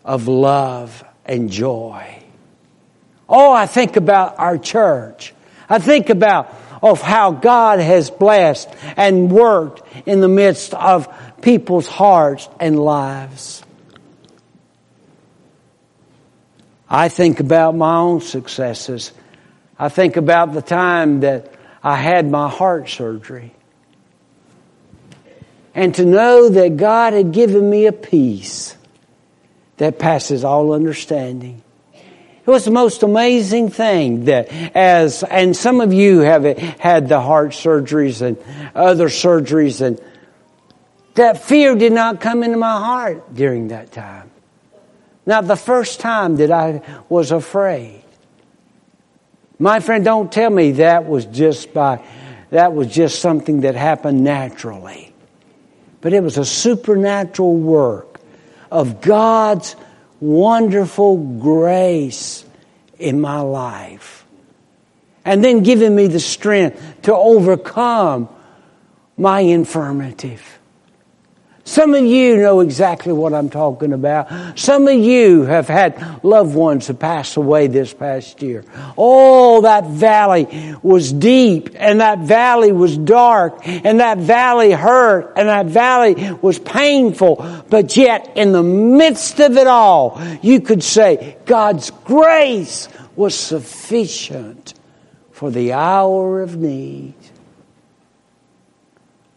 of 0.05 0.27
love 0.27 1.03
and 1.25 1.49
joy. 1.49 2.23
Oh, 3.27 3.51
I 3.51 3.65
think 3.65 3.95
about 3.95 4.37
our 4.37 4.57
church. 4.57 5.33
I 5.67 5.79
think 5.79 6.09
about 6.09 6.53
of 6.83 7.01
how 7.01 7.31
God 7.31 7.79
has 7.79 8.11
blessed 8.11 8.69
and 8.97 9.31
worked 9.31 9.81
in 10.05 10.19
the 10.19 10.27
midst 10.27 10.73
of 10.73 11.07
people's 11.41 11.87
hearts 11.87 12.49
and 12.59 12.77
lives. 12.77 13.63
I 16.89 17.07
think 17.07 17.39
about 17.39 17.75
my 17.75 17.95
own 17.95 18.19
successes. 18.19 19.13
I 19.79 19.87
think 19.87 20.17
about 20.17 20.53
the 20.53 20.61
time 20.61 21.21
that 21.21 21.53
I 21.81 21.95
had 21.95 22.29
my 22.29 22.49
heart 22.49 22.89
surgery. 22.89 23.55
And 25.73 25.95
to 25.95 26.05
know 26.05 26.49
that 26.49 26.77
God 26.77 27.13
had 27.13 27.31
given 27.31 27.67
me 27.67 27.87
a 27.87 27.93
peace 27.93 28.77
that 29.77 29.97
passes 29.97 30.43
all 30.43 30.73
understanding. 30.73 31.62
It 32.45 32.49
was 32.49 32.65
the 32.65 32.71
most 32.71 33.03
amazing 33.03 33.69
thing 33.69 34.25
that 34.25 34.51
as, 34.75 35.23
and 35.23 35.55
some 35.55 35.79
of 35.79 35.93
you 35.93 36.19
have 36.19 36.43
had 36.43 37.07
the 37.07 37.21
heart 37.21 37.51
surgeries 37.51 38.21
and 38.21 38.37
other 38.75 39.07
surgeries 39.07 39.79
and 39.79 40.01
that 41.15 41.43
fear 41.43 41.75
did 41.75 41.93
not 41.93 42.19
come 42.19 42.43
into 42.43 42.57
my 42.57 42.79
heart 42.79 43.33
during 43.33 43.69
that 43.69 43.91
time. 43.91 44.31
Not 45.25 45.47
the 45.47 45.55
first 45.55 45.99
time 45.99 46.37
that 46.37 46.51
I 46.51 46.81
was 47.07 47.31
afraid. 47.31 48.03
My 49.59 49.79
friend, 49.79 50.03
don't 50.03 50.31
tell 50.31 50.49
me 50.49 50.73
that 50.73 51.05
was 51.05 51.25
just 51.25 51.73
by, 51.73 52.03
that 52.49 52.73
was 52.73 52.87
just 52.87 53.21
something 53.21 53.61
that 53.61 53.75
happened 53.75 54.23
naturally. 54.23 55.13
But 56.01 56.11
it 56.13 56.21
was 56.21 56.37
a 56.37 56.43
supernatural 56.43 57.55
work 57.55 58.19
of 58.69 58.99
God's 58.99 59.75
wonderful 60.23 61.17
grace 61.17 62.45
in 62.97 63.19
my 63.19 63.41
life. 63.41 64.25
And 65.25 65.43
then 65.43 65.63
giving 65.63 65.95
me 65.95 66.07
the 66.07 66.19
strength 66.19 67.01
to 67.03 67.13
overcome 67.13 68.29
my 69.17 69.41
infirmity. 69.41 70.39
Some 71.65 71.93
of 71.93 72.03
you 72.03 72.35
know 72.37 72.59
exactly 72.59 73.13
what 73.13 73.33
I'm 73.33 73.49
talking 73.49 73.93
about. 73.93 74.59
Some 74.59 74.85
of 74.85 74.95
you 74.95 75.43
have 75.43 75.69
had 75.69 76.21
loved 76.21 76.55
ones 76.55 76.87
who 76.87 76.93
passed 76.93 77.37
away 77.37 77.67
this 77.67 77.93
past 77.93 78.41
year. 78.41 78.65
Oh, 78.97 79.61
that 79.61 79.85
valley 79.85 80.75
was 80.83 81.13
deep 81.13 81.69
and 81.75 82.01
that 82.01 82.19
valley 82.19 82.73
was 82.73 82.97
dark 82.97 83.65
and 83.65 84.01
that 84.01 84.17
valley 84.17 84.71
hurt 84.71 85.33
and 85.37 85.47
that 85.47 85.67
valley 85.67 86.33
was 86.41 86.59
painful. 86.59 87.63
But 87.69 87.95
yet 87.95 88.33
in 88.35 88.51
the 88.51 88.63
midst 88.63 89.39
of 89.39 89.55
it 89.55 89.67
all, 89.67 90.21
you 90.41 90.59
could 90.59 90.83
say 90.83 91.37
God's 91.45 91.91
grace 91.91 92.89
was 93.15 93.39
sufficient 93.39 94.73
for 95.31 95.49
the 95.49 95.71
hour 95.71 96.41
of 96.41 96.57
need. 96.57 97.13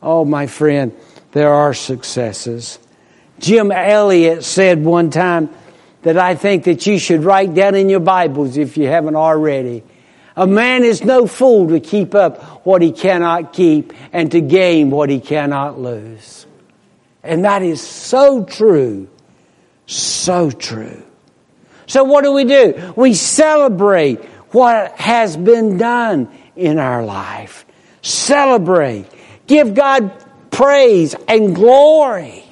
Oh, 0.02 0.24
my 0.24 0.48
friend 0.48 0.92
there 1.36 1.52
are 1.52 1.74
successes. 1.74 2.78
Jim 3.40 3.70
Elliot 3.70 4.42
said 4.42 4.82
one 4.82 5.10
time 5.10 5.50
that 6.00 6.16
I 6.16 6.34
think 6.34 6.64
that 6.64 6.86
you 6.86 6.98
should 6.98 7.24
write 7.24 7.52
down 7.52 7.74
in 7.74 7.90
your 7.90 8.00
Bibles 8.00 8.56
if 8.56 8.78
you 8.78 8.86
haven't 8.86 9.16
already. 9.16 9.82
A 10.34 10.46
man 10.46 10.82
is 10.82 11.04
no 11.04 11.26
fool 11.26 11.68
to 11.68 11.78
keep 11.78 12.14
up 12.14 12.64
what 12.64 12.80
he 12.80 12.90
cannot 12.90 13.52
keep 13.52 13.92
and 14.14 14.32
to 14.32 14.40
gain 14.40 14.90
what 14.90 15.10
he 15.10 15.20
cannot 15.20 15.78
lose. 15.78 16.46
And 17.22 17.44
that 17.44 17.60
is 17.60 17.82
so 17.82 18.46
true. 18.46 19.06
So 19.84 20.50
true. 20.50 21.02
So 21.84 22.04
what 22.04 22.24
do 22.24 22.32
we 22.32 22.44
do? 22.44 22.94
We 22.96 23.12
celebrate 23.12 24.24
what 24.52 24.92
has 24.92 25.36
been 25.36 25.76
done 25.76 26.30
in 26.56 26.78
our 26.78 27.04
life. 27.04 27.66
Celebrate. 28.00 29.04
Give 29.46 29.74
God 29.74 30.22
praise 30.56 31.14
and 31.28 31.54
glory 31.54 32.42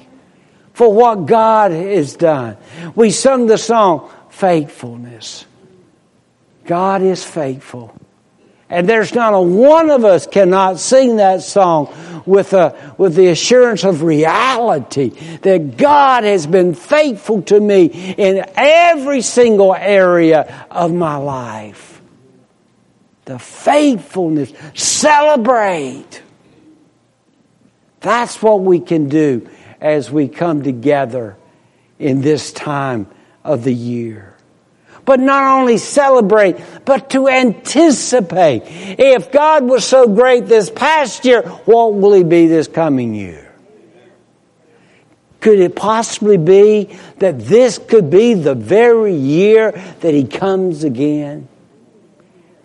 for 0.73 0.93
what 0.93 1.25
God 1.25 1.71
has 1.71 2.15
done. 2.15 2.55
We 2.93 3.09
sung 3.09 3.47
the 3.47 3.57
song, 3.57 4.11
Faithfulness. 4.29 5.45
God 6.65 7.01
is 7.01 7.23
faithful. 7.23 7.97
And 8.69 8.87
there's 8.87 9.15
not 9.15 9.33
a 9.33 9.41
one 9.41 9.89
of 9.89 10.03
us 10.03 10.27
cannot 10.27 10.79
sing 10.79 11.15
that 11.15 11.41
song 11.41 11.93
with, 12.25 12.53
a, 12.53 12.93
with 12.97 13.15
the 13.15 13.27
assurance 13.27 13.83
of 13.83 14.03
reality 14.03 15.09
that 15.39 15.77
God 15.77 16.25
has 16.25 16.45
been 16.45 16.73
faithful 16.73 17.43
to 17.43 17.59
me 17.59 17.85
in 17.85 18.45
every 18.55 19.21
single 19.21 19.73
area 19.73 20.67
of 20.69 20.93
my 20.93 21.15
life. 21.15 22.01
The 23.25 23.39
faithfulness. 23.39 24.51
Celebrate. 24.73 26.21
That's 28.05 28.39
what 28.39 28.61
we 28.61 28.81
can 28.81 29.09
do 29.09 29.49
as 29.81 30.11
we 30.11 30.27
come 30.27 30.61
together 30.61 31.37
in 31.97 32.21
this 32.21 32.53
time 32.53 33.07
of 33.43 33.63
the 33.63 33.73
year. 33.73 34.35
But 35.05 35.19
not 35.19 35.59
only 35.59 35.79
celebrate, 35.79 36.57
but 36.85 37.09
to 37.09 37.27
anticipate. 37.27 38.61
If 38.67 39.31
God 39.31 39.63
was 39.63 39.85
so 39.85 40.07
great 40.07 40.45
this 40.45 40.69
past 40.69 41.25
year, 41.25 41.41
what 41.41 41.95
will 41.95 42.13
He 42.13 42.23
be 42.23 42.45
this 42.45 42.67
coming 42.67 43.15
year? 43.15 43.51
Could 45.39 45.57
it 45.57 45.75
possibly 45.75 46.37
be 46.37 46.95
that 47.17 47.39
this 47.39 47.79
could 47.79 48.11
be 48.11 48.35
the 48.35 48.53
very 48.53 49.15
year 49.15 49.71
that 50.01 50.13
He 50.13 50.27
comes 50.27 50.83
again? 50.83 51.47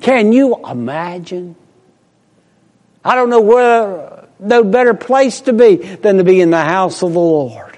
Can 0.02 0.34
you 0.34 0.62
imagine? 0.66 1.56
I 3.02 3.14
don't 3.14 3.30
know 3.30 3.40
where 3.40 4.09
no 4.40 4.64
better 4.64 4.94
place 4.94 5.42
to 5.42 5.52
be 5.52 5.76
than 5.76 6.16
to 6.16 6.24
be 6.24 6.40
in 6.40 6.50
the 6.50 6.60
house 6.60 7.02
of 7.02 7.12
the 7.12 7.18
Lord. 7.18 7.76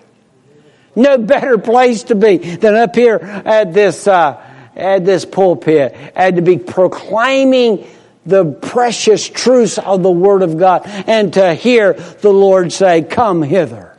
No 0.95 1.19
better 1.19 1.59
place 1.59 2.05
to 2.05 2.15
be 2.15 2.37
than 2.37 2.75
up 2.75 2.95
here 2.95 3.17
at 3.17 3.73
this, 3.73 4.07
uh, 4.07 4.43
at 4.77 5.05
this 5.05 5.25
pulpit 5.25 5.97
and 6.15 6.37
to 6.37 6.43
be 6.43 6.59
proclaiming 6.59 7.87
the 8.25 8.45
precious 8.45 9.29
truths 9.29 9.79
of 9.79 10.03
the 10.03 10.11
Word 10.11 10.43
of 10.43 10.59
God 10.59 10.83
and 10.87 11.33
to 11.35 11.55
hear 11.55 11.95
the 11.95 12.33
Lord 12.33 12.73
say, 12.73 13.03
come 13.03 13.43
hither. 13.43 13.97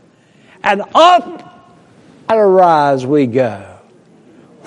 And 0.64 0.84
up 0.93 1.74
and 2.30 2.39
arise 2.39 3.05
we 3.05 3.28
go. 3.28 3.70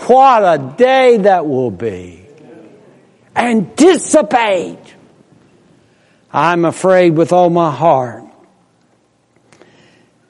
What 0.06 0.42
a 0.42 0.74
day 0.76 1.16
that 1.18 1.46
will 1.46 1.70
be. 1.70 2.26
Anticipate 3.34 4.95
I'm 6.36 6.66
afraid 6.66 7.16
with 7.16 7.32
all 7.32 7.48
my 7.48 7.70
heart 7.70 8.24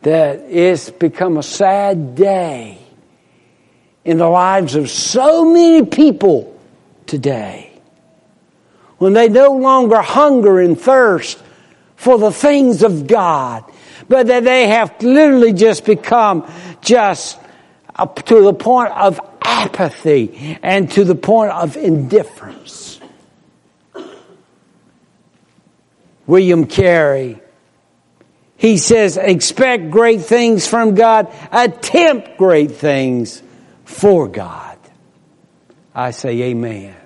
that 0.02 0.38
it's 0.48 0.88
become 0.88 1.36
a 1.36 1.42
sad 1.42 2.14
day 2.14 2.78
in 4.04 4.18
the 4.18 4.28
lives 4.28 4.76
of 4.76 4.88
so 4.88 5.52
many 5.52 5.84
people 5.84 6.56
today 7.06 7.72
when 8.98 9.14
they 9.14 9.28
no 9.28 9.54
longer 9.54 10.00
hunger 10.00 10.60
and 10.60 10.80
thirst 10.80 11.42
for 11.96 12.18
the 12.18 12.30
things 12.30 12.84
of 12.84 13.08
God, 13.08 13.64
but 14.08 14.28
that 14.28 14.44
they 14.44 14.68
have 14.68 15.02
literally 15.02 15.52
just 15.52 15.84
become 15.84 16.48
just 16.82 17.36
to 18.26 18.42
the 18.42 18.54
point 18.54 18.92
of 18.92 19.20
apathy 19.42 20.56
and 20.62 20.88
to 20.92 21.02
the 21.02 21.16
point 21.16 21.50
of 21.50 21.76
indifference. 21.76 22.85
William 26.26 26.66
Carey, 26.66 27.40
he 28.56 28.78
says, 28.78 29.16
expect 29.16 29.90
great 29.90 30.22
things 30.22 30.66
from 30.66 30.94
God, 30.94 31.32
attempt 31.52 32.38
great 32.38 32.72
things 32.72 33.42
for 33.84 34.28
God. 34.28 34.78
I 35.94 36.10
say 36.10 36.42
amen. 36.42 36.96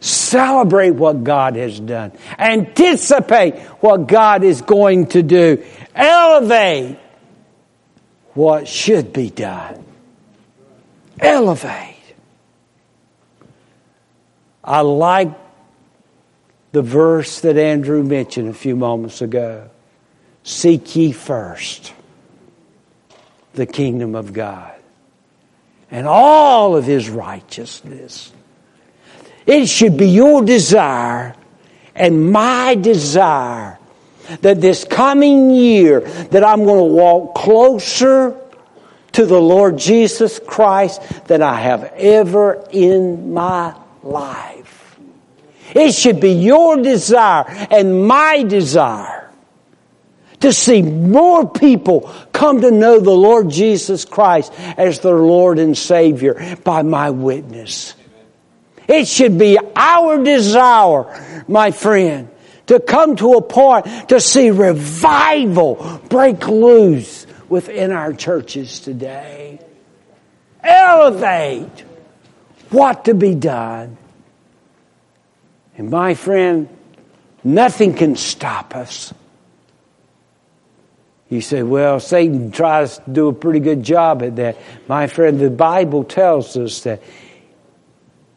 Celebrate 0.00 0.90
what 0.90 1.22
God 1.22 1.54
has 1.56 1.78
done. 1.78 2.10
Anticipate 2.36 3.56
what 3.80 4.08
God 4.08 4.42
is 4.42 4.62
going 4.62 5.06
to 5.08 5.22
do. 5.22 5.64
Elevate 5.94 6.98
what 8.34 8.66
should 8.66 9.12
be 9.12 9.30
done. 9.30 9.84
Elevate. 11.20 11.91
I 14.64 14.80
like 14.80 15.30
the 16.72 16.82
verse 16.82 17.40
that 17.40 17.56
Andrew 17.56 18.02
mentioned 18.02 18.48
a 18.48 18.54
few 18.54 18.76
moments 18.76 19.20
ago. 19.20 19.68
Seek 20.44 20.96
ye 20.96 21.12
first 21.12 21.92
the 23.54 23.66
kingdom 23.66 24.14
of 24.14 24.32
God 24.32 24.72
and 25.90 26.06
all 26.06 26.74
of 26.74 26.86
his 26.86 27.10
righteousness 27.10 28.32
it 29.46 29.66
should 29.66 29.96
be 29.96 30.08
your 30.08 30.42
desire 30.42 31.34
and 31.94 32.32
my 32.32 32.74
desire 32.74 33.78
that 34.40 34.60
this 34.60 34.84
coming 34.84 35.50
year 35.50 36.00
that 36.00 36.44
I'm 36.44 36.64
going 36.64 36.78
to 36.78 36.94
walk 36.94 37.34
closer 37.34 38.38
to 39.12 39.26
the 39.26 39.40
Lord 39.40 39.76
Jesus 39.76 40.38
Christ 40.38 41.26
than 41.26 41.42
I 41.42 41.60
have 41.60 41.92
ever 41.96 42.66
in 42.72 43.34
my 43.34 43.74
life. 44.02 44.98
It 45.74 45.92
should 45.92 46.20
be 46.20 46.32
your 46.32 46.76
desire 46.82 47.44
and 47.70 48.06
my 48.06 48.42
desire 48.42 49.30
to 50.40 50.52
see 50.52 50.82
more 50.82 51.48
people 51.48 52.12
come 52.32 52.60
to 52.60 52.70
know 52.70 52.98
the 52.98 53.12
Lord 53.12 53.48
Jesus 53.48 54.04
Christ 54.04 54.52
as 54.76 55.00
their 55.00 55.16
Lord 55.16 55.58
and 55.58 55.78
Savior 55.78 56.56
by 56.64 56.82
my 56.82 57.10
witness. 57.10 57.94
It 58.88 59.06
should 59.06 59.38
be 59.38 59.58
our 59.76 60.22
desire, 60.22 61.44
my 61.46 61.70
friend, 61.70 62.28
to 62.66 62.80
come 62.80 63.16
to 63.16 63.34
a 63.34 63.42
point 63.42 64.08
to 64.08 64.20
see 64.20 64.50
revival 64.50 66.00
break 66.08 66.46
loose 66.48 67.26
within 67.48 67.92
our 67.92 68.12
churches 68.12 68.80
today. 68.80 69.60
Elevate 70.62 71.84
what 72.72 73.04
to 73.04 73.14
be 73.14 73.34
done. 73.34 73.96
And 75.76 75.90
my 75.90 76.14
friend, 76.14 76.68
nothing 77.44 77.94
can 77.94 78.16
stop 78.16 78.74
us. 78.74 79.14
You 81.28 81.40
say, 81.40 81.62
well, 81.62 81.98
Satan 81.98 82.50
tries 82.50 82.98
to 82.98 83.10
do 83.10 83.28
a 83.28 83.32
pretty 83.32 83.60
good 83.60 83.82
job 83.82 84.22
at 84.22 84.36
that. 84.36 84.58
My 84.86 85.06
friend, 85.06 85.40
the 85.40 85.48
Bible 85.48 86.04
tells 86.04 86.56
us 86.58 86.80
that 86.80 87.02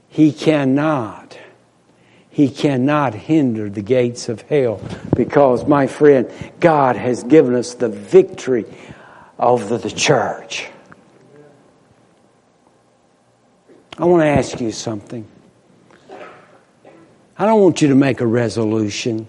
he 0.08 0.32
cannot. 0.32 1.38
He 2.30 2.50
cannot 2.50 3.14
hinder 3.14 3.70
the 3.70 3.82
gates 3.82 4.30
of 4.30 4.42
hell 4.44 4.82
because, 5.14 5.66
my 5.66 5.88
friend, 5.88 6.32
God 6.62 6.96
has 6.96 7.24
given 7.24 7.54
us 7.54 7.74
the 7.74 7.90
victory 7.90 8.66
over 9.38 9.78
the 9.78 9.92
church. 9.92 10.70
I 13.98 14.06
want 14.06 14.24
to 14.24 14.28
ask 14.28 14.60
you 14.60 14.72
something. 14.72 15.26
I 17.38 17.46
don't 17.46 17.62
want 17.62 17.82
you 17.82 17.89
to 17.89 17.96
make 17.96 18.22
a 18.22 18.28
resolution. 18.28 19.28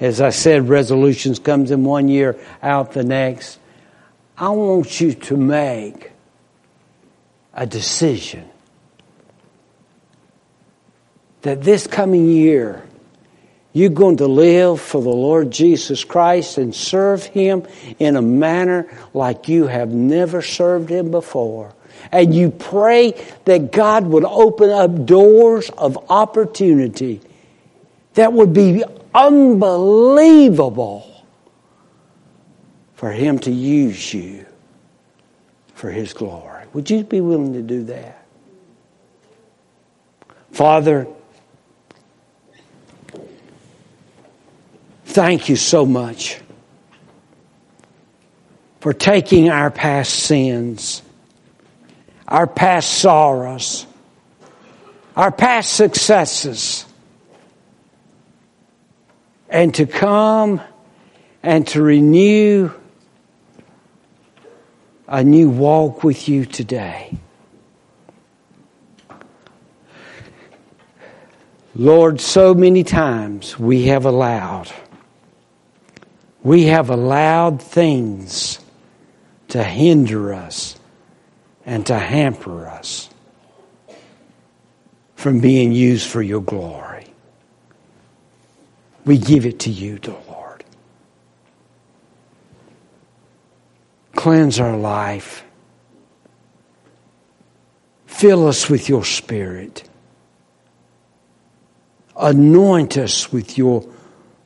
As 0.00 0.20
I 0.20 0.30
said, 0.30 0.68
resolutions 0.68 1.38
comes 1.38 1.70
in 1.70 1.84
one 1.84 2.08
year, 2.08 2.38
out 2.62 2.92
the 2.92 3.04
next. 3.04 3.58
I 4.38 4.50
want 4.50 5.00
you 5.00 5.14
to 5.14 5.36
make 5.36 6.12
a 7.54 7.66
decision 7.66 8.48
that 11.42 11.62
this 11.62 11.86
coming 11.86 12.28
year, 12.28 12.82
you're 13.72 13.90
going 13.90 14.16
to 14.16 14.26
live 14.26 14.80
for 14.80 15.02
the 15.02 15.08
Lord 15.10 15.50
Jesus 15.50 16.04
Christ 16.04 16.58
and 16.58 16.74
serve 16.74 17.24
Him 17.24 17.66
in 17.98 18.16
a 18.16 18.22
manner 18.22 18.88
like 19.14 19.48
you 19.48 19.66
have 19.66 19.90
never 19.90 20.40
served 20.42 20.90
Him 20.90 21.10
before. 21.10 21.75
And 22.12 22.34
you 22.34 22.50
pray 22.50 23.12
that 23.44 23.72
God 23.72 24.06
would 24.06 24.24
open 24.24 24.70
up 24.70 25.06
doors 25.06 25.70
of 25.70 26.10
opportunity 26.10 27.20
that 28.14 28.32
would 28.32 28.52
be 28.52 28.84
unbelievable 29.14 31.24
for 32.94 33.10
Him 33.10 33.38
to 33.40 33.50
use 33.50 34.14
you 34.14 34.46
for 35.74 35.90
His 35.90 36.12
glory. 36.12 36.64
Would 36.72 36.90
you 36.90 37.04
be 37.04 37.20
willing 37.20 37.52
to 37.52 37.62
do 37.62 37.84
that? 37.84 38.24
Father, 40.52 41.06
Thank 45.16 45.48
you 45.48 45.56
so 45.56 45.86
much 45.86 46.38
for 48.80 48.92
taking 48.92 49.48
our 49.48 49.70
past 49.70 50.12
sins, 50.12 51.00
our 52.28 52.46
past 52.46 52.98
sorrows, 52.98 53.86
our 55.14 55.30
past 55.30 55.72
successes, 55.72 56.84
and 59.48 59.74
to 59.74 59.86
come 59.86 60.60
and 61.42 61.66
to 61.68 61.82
renew 61.82 62.70
a 65.08 65.22
new 65.22 65.48
walk 65.48 66.02
with 66.02 66.28
you 66.28 66.44
today. 66.44 67.16
Lord, 71.76 72.20
so 72.20 72.54
many 72.54 72.82
times 72.82 73.58
we 73.58 73.84
have 73.86 74.04
allowed 74.04 74.72
we 76.46 76.66
have 76.66 76.90
allowed 76.90 77.60
things 77.60 78.60
to 79.48 79.64
hinder 79.64 80.32
us 80.32 80.75
and 81.66 81.84
to 81.86 81.98
hamper 81.98 82.68
us 82.68 83.10
from 85.16 85.40
being 85.40 85.72
used 85.72 86.08
for 86.08 86.22
your 86.22 86.40
glory. 86.40 87.06
We 89.04 89.18
give 89.18 89.44
it 89.44 89.60
to 89.60 89.70
you, 89.70 89.98
dear 89.98 90.16
Lord. 90.28 90.64
Cleanse 94.14 94.60
our 94.60 94.76
life. 94.76 95.44
Fill 98.06 98.46
us 98.46 98.70
with 98.70 98.88
your 98.88 99.04
spirit. 99.04 99.88
Anoint 102.16 102.96
us 102.96 103.32
with 103.32 103.58
your 103.58 103.86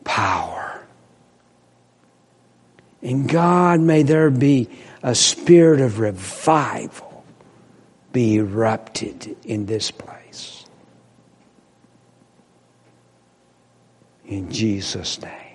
power. 0.04 0.82
And 3.02 3.28
God, 3.28 3.80
may 3.80 4.02
there 4.02 4.30
be 4.30 4.68
a 5.02 5.14
spirit 5.14 5.80
of 5.80 6.00
revival 6.00 7.09
be 8.12 8.36
erupted 8.36 9.36
in 9.44 9.66
this 9.66 9.90
place. 9.90 10.64
In 14.26 14.50
Jesus' 14.50 15.20
name. 15.20 15.49